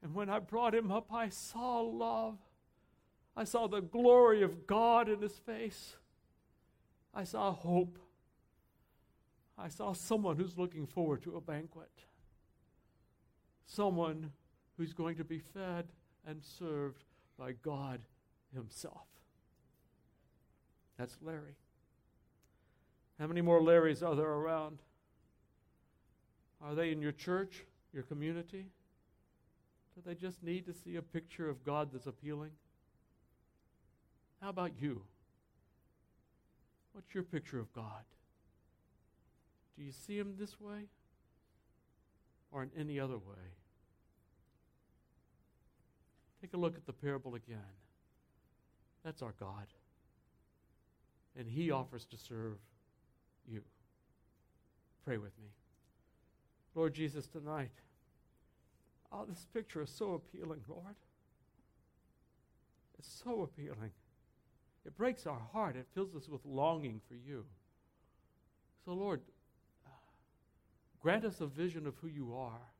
And 0.02 0.14
when 0.14 0.28
I 0.28 0.40
brought 0.40 0.74
him 0.74 0.90
up, 0.90 1.12
I 1.12 1.28
saw 1.28 1.80
love. 1.80 2.36
I 3.36 3.44
saw 3.44 3.68
the 3.68 3.80
glory 3.80 4.42
of 4.42 4.66
God 4.66 5.08
in 5.08 5.22
his 5.22 5.38
face. 5.38 5.96
I 7.14 7.24
saw 7.24 7.52
hope. 7.52 7.98
I 9.56 9.68
saw 9.68 9.92
someone 9.92 10.36
who's 10.36 10.58
looking 10.58 10.86
forward 10.86 11.22
to 11.22 11.36
a 11.36 11.40
banquet 11.40 11.90
someone 13.66 14.30
who's 14.76 14.92
going 14.92 15.16
to 15.16 15.24
be 15.24 15.38
fed 15.38 15.86
and 16.26 16.42
served 16.42 17.04
by 17.38 17.52
God 17.52 18.00
Himself. 18.54 19.06
That's 20.98 21.16
Larry. 21.22 21.56
How 23.18 23.26
many 23.26 23.40
more 23.40 23.60
Larrys 23.60 24.02
are 24.02 24.14
there 24.14 24.26
around? 24.26 24.78
Are 26.62 26.74
they 26.74 26.92
in 26.92 27.02
your 27.02 27.12
church, 27.12 27.64
your 27.92 28.02
community? 28.04 28.66
Do 29.94 30.02
they 30.04 30.14
just 30.14 30.42
need 30.42 30.66
to 30.66 30.72
see 30.72 30.96
a 30.96 31.02
picture 31.02 31.48
of 31.48 31.64
God 31.64 31.90
that's 31.92 32.06
appealing? 32.06 32.50
How 34.40 34.48
about 34.48 34.72
you? 34.80 35.02
What's 36.92 37.14
your 37.14 37.22
picture 37.22 37.58
of 37.58 37.72
God? 37.72 38.04
Do 39.76 39.84
you 39.84 39.92
see 39.92 40.18
Him 40.18 40.34
this 40.38 40.60
way? 40.60 40.88
or 42.54 42.62
in 42.62 42.70
any 42.78 43.00
other 43.00 43.18
way. 43.18 43.50
Take 46.40 46.54
a 46.54 46.56
look 46.56 46.76
at 46.76 46.86
the 46.86 46.92
parable 46.92 47.34
again. 47.34 47.58
That's 49.04 49.22
our 49.22 49.34
God. 49.40 49.66
And 51.36 51.48
He 51.48 51.72
offers 51.72 52.06
to 52.06 52.16
serve 52.16 52.58
you. 53.46 53.62
Pray 55.04 55.18
with 55.18 55.36
me. 55.42 55.48
Lord 56.76 56.94
Jesus, 56.94 57.26
tonight, 57.26 57.72
oh, 59.12 59.24
this 59.28 59.46
picture 59.52 59.82
is 59.82 59.90
so 59.90 60.14
appealing, 60.14 60.60
Lord. 60.68 60.94
It's 62.98 63.22
so 63.24 63.42
appealing. 63.42 63.90
It 64.86 64.96
breaks 64.96 65.26
our 65.26 65.40
heart, 65.52 65.76
it 65.76 65.86
fills 65.92 66.14
us 66.14 66.28
with 66.28 66.44
longing 66.44 67.00
for 67.08 67.14
you. 67.14 67.44
So, 68.84 68.92
Lord, 68.92 69.22
Grant 71.04 71.26
us 71.26 71.42
a 71.42 71.46
vision 71.46 71.86
of 71.86 71.94
who 72.00 72.08
you 72.08 72.34
are. 72.34 72.72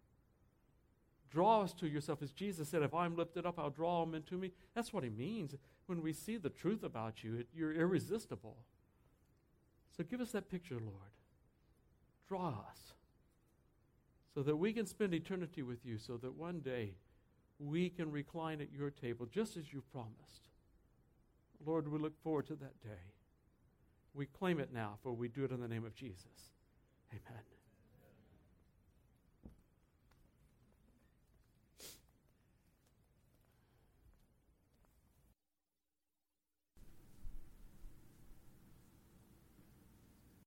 Draw 1.30 1.60
us 1.60 1.74
to 1.74 1.86
yourself. 1.86 2.22
As 2.22 2.32
Jesus 2.32 2.70
said, 2.70 2.82
if 2.82 2.94
I'm 2.94 3.18
lifted 3.18 3.44
up, 3.44 3.58
I'll 3.58 3.68
draw 3.68 4.02
them 4.02 4.14
into 4.14 4.38
me. 4.38 4.52
That's 4.74 4.94
what 4.94 5.04
he 5.04 5.10
means. 5.10 5.54
When 5.84 6.00
we 6.00 6.14
see 6.14 6.38
the 6.38 6.48
truth 6.48 6.82
about 6.82 7.22
you, 7.22 7.34
it, 7.40 7.48
you're 7.54 7.74
irresistible. 7.74 8.56
So 9.94 10.04
give 10.04 10.22
us 10.22 10.32
that 10.32 10.50
picture, 10.50 10.76
Lord. 10.76 11.12
Draw 12.26 12.48
us 12.48 12.94
so 14.34 14.42
that 14.42 14.56
we 14.56 14.72
can 14.72 14.86
spend 14.86 15.12
eternity 15.12 15.62
with 15.62 15.84
you, 15.84 15.98
so 15.98 16.16
that 16.16 16.34
one 16.34 16.60
day 16.60 16.94
we 17.58 17.90
can 17.90 18.10
recline 18.10 18.62
at 18.62 18.72
your 18.72 18.88
table 18.88 19.26
just 19.26 19.58
as 19.58 19.70
you 19.70 19.82
promised. 19.92 20.48
Lord, 21.66 21.88
we 21.88 21.98
look 21.98 22.18
forward 22.22 22.46
to 22.46 22.54
that 22.54 22.80
day. 22.82 23.12
We 24.14 24.24
claim 24.24 24.60
it 24.60 24.72
now, 24.72 24.94
for 25.02 25.12
we 25.12 25.28
do 25.28 25.44
it 25.44 25.50
in 25.50 25.60
the 25.60 25.68
name 25.68 25.84
of 25.84 25.94
Jesus. 25.94 26.54
Amen. 27.12 27.53